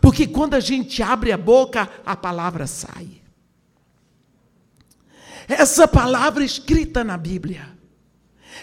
Porque 0.00 0.26
quando 0.26 0.54
a 0.54 0.60
gente 0.60 1.04
abre 1.04 1.30
a 1.30 1.38
boca, 1.38 1.88
a 2.04 2.16
palavra 2.16 2.66
sai. 2.66 3.22
Essa 5.46 5.86
palavra 5.86 6.44
escrita 6.44 7.04
na 7.04 7.16
Bíblia, 7.16 7.68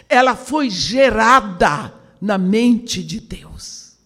ela 0.10 0.36
foi 0.36 0.70
gerada 0.70 2.03
na 2.24 2.38
mente 2.38 3.04
de 3.04 3.20
Deus. 3.20 3.98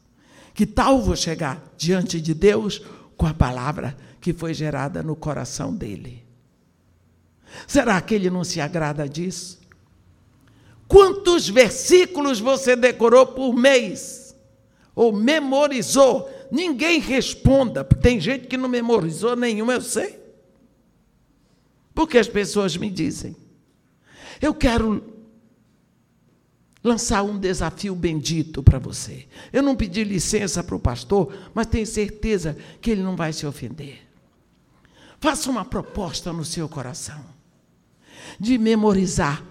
Que 0.51 0.65
tal 0.65 1.03
vou 1.03 1.15
chegar 1.15 1.63
diante 1.77 2.19
de 2.19 2.33
Deus 2.33 2.81
com 3.15 3.27
a 3.27 3.33
palavra 3.33 3.95
que 4.19 4.33
foi 4.33 4.55
gerada 4.55 5.03
no 5.03 5.15
coração 5.15 5.71
dele? 5.71 6.25
Será 7.67 8.01
que 8.01 8.15
ele 8.15 8.31
não 8.31 8.43
se 8.43 8.59
agrada 8.59 9.07
disso? 9.07 9.59
Quantos 10.87 11.47
versículos 11.47 12.39
você 12.39 12.75
decorou 12.75 13.27
por 13.27 13.53
mês? 13.53 14.35
Ou 14.95 15.13
memorizou? 15.13 16.27
Ninguém 16.51 16.99
responda, 16.99 17.83
porque 17.83 18.01
tem 18.01 18.19
gente 18.19 18.47
que 18.47 18.57
não 18.57 18.67
memorizou 18.67 19.35
nenhum, 19.35 19.71
eu 19.71 19.81
sei. 19.81 20.19
Porque 21.93 22.17
as 22.17 22.27
pessoas 22.27 22.75
me 22.75 22.89
dizem: 22.89 23.35
eu 24.41 24.55
quero 24.55 25.16
lançar 26.87 27.21
um 27.23 27.37
desafio 27.37 27.93
bendito 27.93 28.63
para 28.63 28.79
você. 28.79 29.27
Eu 29.51 29.61
não 29.61 29.75
pedi 29.75 30.03
licença 30.03 30.63
para 30.63 30.75
o 30.75 30.79
pastor, 30.79 31.33
mas 31.53 31.67
tenho 31.67 31.85
certeza 31.85 32.57
que 32.81 32.89
ele 32.89 33.03
não 33.03 33.15
vai 33.15 33.33
se 33.33 33.45
ofender. 33.45 34.07
Faça 35.19 35.49
uma 35.49 35.65
proposta 35.65 36.31
no 36.31 36.45
seu 36.45 36.69
coração 36.69 37.23
de 38.39 38.57
memorizar 38.57 39.43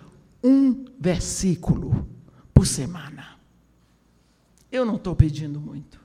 um 0.42 0.86
versículo 0.98 2.08
por 2.54 2.66
semana. 2.66 3.36
Eu 4.70 4.84
não 4.84 4.96
estou 4.96 5.14
pedindo 5.14 5.60
muito. 5.60 6.00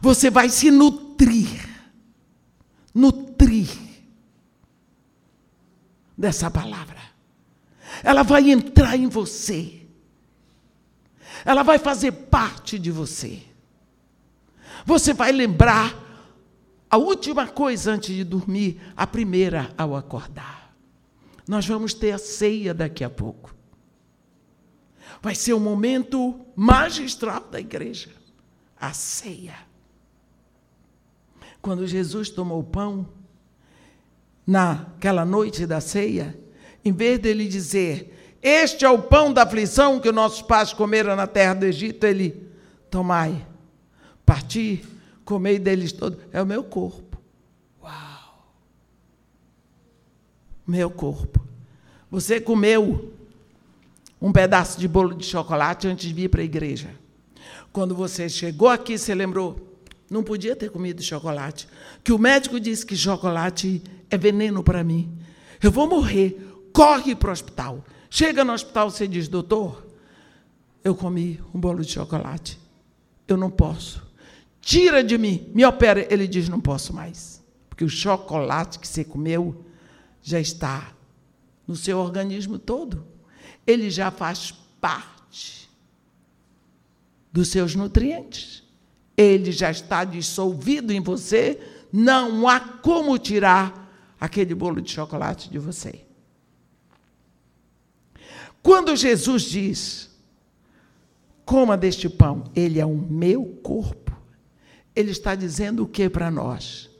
Você 0.00 0.30
vai 0.30 0.48
se 0.48 0.70
nutrir, 0.70 1.68
nutrir 2.94 3.68
dessa 6.16 6.50
palavra. 6.50 7.00
Ela 8.02 8.22
vai 8.22 8.50
entrar 8.50 8.96
em 8.96 9.08
você. 9.08 9.75
Ela 11.46 11.62
vai 11.62 11.78
fazer 11.78 12.12
parte 12.12 12.78
de 12.78 12.90
você. 12.90 13.40
Você 14.84 15.14
vai 15.14 15.32
lembrar 15.32 16.04
a 16.90 16.98
última 16.98 17.46
coisa 17.46 17.92
antes 17.92 18.14
de 18.14 18.24
dormir, 18.24 18.80
a 18.96 19.06
primeira 19.06 19.72
ao 19.78 19.96
acordar. 19.96 20.76
Nós 21.48 21.64
vamos 21.64 21.94
ter 21.94 22.10
a 22.10 22.18
ceia 22.18 22.74
daqui 22.74 23.04
a 23.04 23.08
pouco. 23.08 23.54
Vai 25.22 25.34
ser 25.34 25.54
o 25.54 25.60
momento 25.60 26.38
magistral 26.54 27.48
da 27.48 27.60
igreja 27.60 28.10
a 28.78 28.92
ceia. 28.92 29.54
Quando 31.62 31.86
Jesus 31.86 32.28
tomou 32.28 32.60
o 32.60 32.64
pão, 32.64 33.08
naquela 34.46 35.24
noite 35.24 35.66
da 35.66 35.80
ceia, 35.80 36.38
em 36.84 36.92
vez 36.92 37.18
dele 37.18 37.48
dizer: 37.48 38.25
Este 38.42 38.84
é 38.84 38.90
o 38.90 39.02
pão 39.02 39.32
da 39.32 39.42
aflição 39.42 39.98
que 39.98 40.12
nossos 40.12 40.42
pais 40.42 40.72
comeram 40.72 41.16
na 41.16 41.26
terra 41.26 41.54
do 41.54 41.64
Egito, 41.64 42.04
ele, 42.04 42.48
tomai, 42.90 43.46
parti, 44.24 44.84
comei 45.24 45.58
deles 45.58 45.92
todos, 45.92 46.18
é 46.32 46.40
o 46.40 46.46
meu 46.46 46.62
corpo. 46.62 47.18
Uau! 47.82 48.54
Meu 50.66 50.90
corpo. 50.90 51.44
Você 52.10 52.40
comeu 52.40 53.12
um 54.20 54.32
pedaço 54.32 54.78
de 54.78 54.86
bolo 54.86 55.14
de 55.14 55.26
chocolate 55.26 55.88
antes 55.88 56.06
de 56.06 56.14
vir 56.14 56.28
para 56.28 56.40
a 56.40 56.44
igreja. 56.44 56.90
Quando 57.72 57.94
você 57.94 58.28
chegou 58.28 58.68
aqui, 58.68 58.96
você 58.96 59.14
lembrou, 59.14 59.78
não 60.08 60.22
podia 60.22 60.56
ter 60.56 60.70
comido 60.70 61.02
chocolate, 61.02 61.68
que 62.02 62.12
o 62.12 62.18
médico 62.18 62.58
disse 62.60 62.86
que 62.86 62.96
chocolate 62.96 63.82
é 64.10 64.16
veneno 64.16 64.62
para 64.62 64.84
mim. 64.84 65.12
Eu 65.62 65.70
vou 65.70 65.88
morrer. 65.88 66.42
Corre 66.72 67.14
para 67.14 67.30
o 67.30 67.32
hospital. 67.32 67.84
Chega 68.08 68.44
no 68.44 68.52
hospital, 68.52 68.90
você 68.90 69.06
diz, 69.06 69.28
doutor, 69.28 69.86
eu 70.82 70.94
comi 70.94 71.40
um 71.52 71.58
bolo 71.58 71.84
de 71.84 71.92
chocolate. 71.92 72.58
Eu 73.26 73.36
não 73.36 73.50
posso. 73.50 74.06
Tira 74.60 75.02
de 75.02 75.18
mim, 75.18 75.50
me 75.54 75.64
opera. 75.64 76.06
Ele 76.12 76.26
diz, 76.26 76.48
não 76.48 76.60
posso 76.60 76.92
mais. 76.92 77.42
Porque 77.68 77.84
o 77.84 77.88
chocolate 77.88 78.78
que 78.78 78.86
você 78.86 79.04
comeu 79.04 79.64
já 80.22 80.40
está 80.40 80.92
no 81.66 81.74
seu 81.74 81.98
organismo 81.98 82.58
todo. 82.58 83.04
Ele 83.66 83.90
já 83.90 84.10
faz 84.10 84.52
parte 84.80 85.68
dos 87.32 87.48
seus 87.48 87.74
nutrientes. 87.74 88.62
Ele 89.16 89.50
já 89.50 89.70
está 89.70 90.04
dissolvido 90.04 90.92
em 90.92 91.00
você. 91.00 91.60
Não 91.92 92.46
há 92.46 92.60
como 92.60 93.18
tirar 93.18 94.16
aquele 94.20 94.54
bolo 94.54 94.80
de 94.80 94.90
chocolate 94.90 95.50
de 95.50 95.58
você. 95.58 96.05
Quando 98.66 98.96
Jesus 98.96 99.42
diz: 99.44 100.10
coma 101.44 101.76
deste 101.76 102.08
pão, 102.08 102.50
ele 102.56 102.80
é 102.80 102.84
o 102.84 102.96
meu 102.96 103.44
corpo, 103.62 104.12
ele 104.96 105.12
está 105.12 105.36
dizendo 105.36 105.84
o 105.84 105.86
que 105.86 106.08
para 106.08 106.32
nós? 106.32 106.90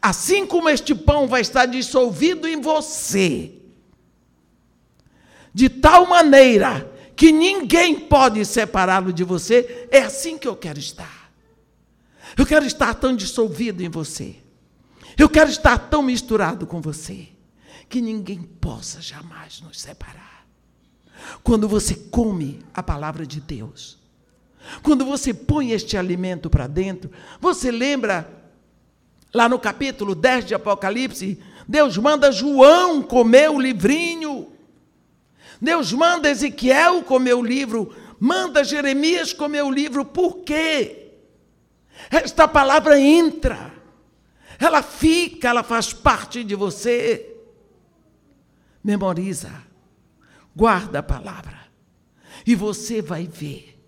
Assim 0.00 0.46
como 0.46 0.70
este 0.70 0.94
pão 0.94 1.28
vai 1.28 1.42
estar 1.42 1.66
dissolvido 1.66 2.48
em 2.48 2.60
você, 2.60 3.52
de 5.52 5.68
tal 5.68 6.06
maneira 6.06 6.90
que 7.14 7.30
ninguém 7.30 8.00
pode 8.00 8.42
separá-lo 8.46 9.12
de 9.12 9.22
você, 9.22 9.88
é 9.90 9.98
assim 9.98 10.38
que 10.38 10.48
eu 10.48 10.56
quero 10.56 10.78
estar. 10.78 11.30
Eu 12.38 12.46
quero 12.46 12.64
estar 12.64 12.94
tão 12.94 13.14
dissolvido 13.14 13.82
em 13.82 13.90
você 13.90 14.36
eu 15.18 15.28
quero 15.28 15.50
estar 15.50 15.78
tão 15.78 16.02
misturado 16.02 16.66
com 16.66 16.80
você 16.80 17.28
que 17.88 18.00
ninguém 18.00 18.42
possa 18.42 19.00
jamais 19.00 19.60
nos 19.60 19.80
separar. 19.80 20.31
Quando 21.42 21.68
você 21.68 21.94
come 21.94 22.60
a 22.74 22.82
palavra 22.82 23.26
de 23.26 23.40
Deus, 23.40 23.98
quando 24.82 25.04
você 25.04 25.34
põe 25.34 25.72
este 25.72 25.96
alimento 25.96 26.48
para 26.48 26.66
dentro, 26.66 27.10
você 27.40 27.70
lembra 27.70 28.30
lá 29.34 29.48
no 29.48 29.58
capítulo 29.58 30.14
10 30.14 30.46
de 30.46 30.54
Apocalipse, 30.54 31.40
Deus 31.66 31.96
manda 31.98 32.30
João 32.30 33.02
comer 33.02 33.50
o 33.50 33.60
livrinho. 33.60 34.48
Deus 35.60 35.92
manda 35.92 36.28
Ezequiel 36.28 37.02
comer 37.02 37.34
o 37.34 37.42
livro, 37.42 37.94
manda 38.18 38.64
Jeremias 38.64 39.32
comer 39.32 39.62
o 39.62 39.70
livro. 39.70 40.04
Por 40.04 40.38
quê? 40.38 41.12
Esta 42.10 42.48
palavra 42.48 42.98
entra 42.98 43.72
ela 44.64 44.82
fica, 44.82 45.48
ela 45.48 45.62
faz 45.62 45.92
parte 45.92 46.44
de 46.44 46.54
você. 46.54 47.36
Memoriza, 48.82 49.50
guarda 50.54 51.00
a 51.00 51.02
palavra, 51.02 51.58
e 52.46 52.54
você 52.54 53.00
vai 53.00 53.26
ver 53.26 53.80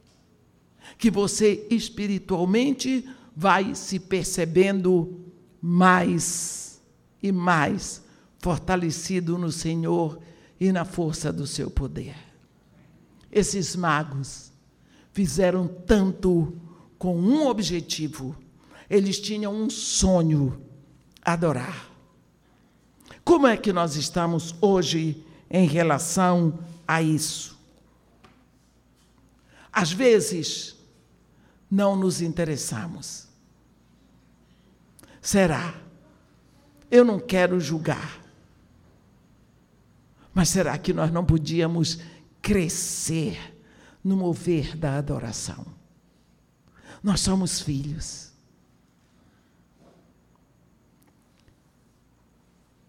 que 0.98 1.10
você 1.10 1.66
espiritualmente 1.70 3.08
vai 3.34 3.74
se 3.74 3.98
percebendo 3.98 5.32
mais 5.60 6.80
e 7.22 7.32
mais 7.32 8.02
fortalecido 8.38 9.38
no 9.38 9.50
Senhor 9.50 10.20
e 10.60 10.70
na 10.70 10.84
força 10.84 11.32
do 11.32 11.46
seu 11.46 11.70
poder. 11.70 12.14
Esses 13.32 13.74
magos 13.74 14.52
fizeram 15.12 15.66
tanto 15.66 16.56
com 16.98 17.18
um 17.18 17.46
objetivo 17.46 18.36
eles 18.88 19.18
tinham 19.18 19.54
um 19.54 19.70
sonho: 19.70 20.60
adorar. 21.22 21.90
Como 23.24 23.46
é 23.46 23.56
que 23.56 23.72
nós 23.72 23.96
estamos 23.96 24.54
hoje 24.60 25.23
em 25.54 25.68
relação 25.68 26.58
a 26.86 27.00
isso? 27.00 27.56
Às 29.72 29.92
vezes, 29.92 30.74
não 31.70 31.94
nos 31.94 32.20
interessamos. 32.20 33.28
Será? 35.22 35.80
Eu 36.90 37.04
não 37.04 37.20
quero 37.20 37.60
julgar. 37.60 38.20
Mas 40.34 40.48
será 40.48 40.76
que 40.76 40.92
nós 40.92 41.12
não 41.12 41.24
podíamos 41.24 42.00
crescer 42.42 43.56
no 44.02 44.16
mover 44.16 44.76
da 44.76 44.96
adoração? 44.96 45.64
Nós 47.00 47.20
somos 47.20 47.60
filhos. 47.60 48.32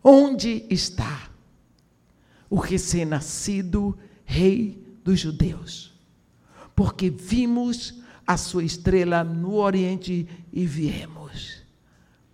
Onde 0.04 0.66
está 0.68 1.35
o 2.50 2.58
recém-nascido 2.58 3.98
rei 4.24 4.84
dos 5.04 5.20
judeus? 5.20 5.94
Porque 6.76 7.10
vimos 7.10 8.02
a 8.26 8.38
sua 8.38 8.64
estrela 8.64 9.24
no 9.24 9.56
Oriente 9.56 10.28
e 10.52 10.66
viemos 10.66 11.62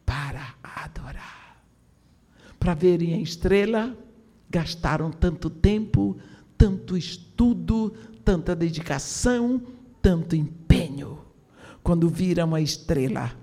para 0.05 0.55
adorar. 0.63 1.63
Para 2.59 2.73
verem 2.73 3.13
a 3.13 3.19
estrela, 3.19 3.97
gastaram 4.49 5.11
tanto 5.11 5.49
tempo, 5.49 6.17
tanto 6.57 6.97
estudo, 6.97 7.91
tanta 8.23 8.55
dedicação, 8.55 9.61
tanto 10.01 10.35
empenho. 10.35 11.19
Quando 11.83 12.09
viram 12.09 12.53
a 12.53 12.61
estrela, 12.61 13.35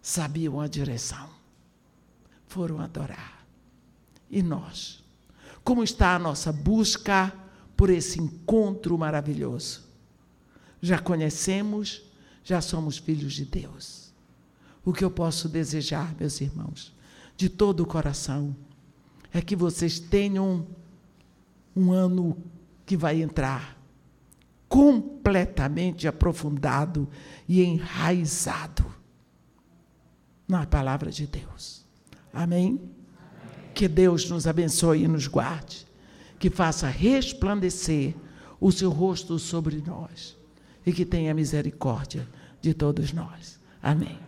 sabiam 0.00 0.60
a 0.60 0.66
direção 0.66 1.40
foram 2.50 2.80
adorar. 2.80 3.46
E 4.28 4.42
nós? 4.42 4.99
Como 5.70 5.84
está 5.84 6.16
a 6.16 6.18
nossa 6.18 6.50
busca 6.50 7.32
por 7.76 7.90
esse 7.90 8.20
encontro 8.20 8.98
maravilhoso? 8.98 9.84
Já 10.82 10.98
conhecemos, 10.98 12.02
já 12.42 12.60
somos 12.60 12.98
filhos 12.98 13.34
de 13.34 13.44
Deus. 13.44 14.12
O 14.84 14.92
que 14.92 15.04
eu 15.04 15.12
posso 15.12 15.48
desejar, 15.48 16.12
meus 16.18 16.40
irmãos, 16.40 16.92
de 17.36 17.48
todo 17.48 17.84
o 17.84 17.86
coração, 17.86 18.56
é 19.32 19.40
que 19.40 19.54
vocês 19.54 20.00
tenham 20.00 20.66
um 21.76 21.92
ano 21.92 22.36
que 22.84 22.96
vai 22.96 23.22
entrar 23.22 23.80
completamente 24.68 26.08
aprofundado 26.08 27.08
e 27.48 27.62
enraizado 27.62 28.92
na 30.48 30.66
palavra 30.66 31.12
de 31.12 31.28
Deus. 31.28 31.84
Amém? 32.34 32.98
Que 33.80 33.88
Deus 33.88 34.28
nos 34.28 34.46
abençoe 34.46 35.04
e 35.04 35.08
nos 35.08 35.26
guarde, 35.26 35.86
que 36.38 36.50
faça 36.50 36.86
resplandecer 36.86 38.14
o 38.60 38.70
seu 38.70 38.90
rosto 38.90 39.38
sobre 39.38 39.82
nós 39.86 40.36
e 40.84 40.92
que 40.92 41.06
tenha 41.06 41.32
misericórdia 41.32 42.28
de 42.60 42.74
todos 42.74 43.10
nós. 43.14 43.58
Amém. 43.82 44.18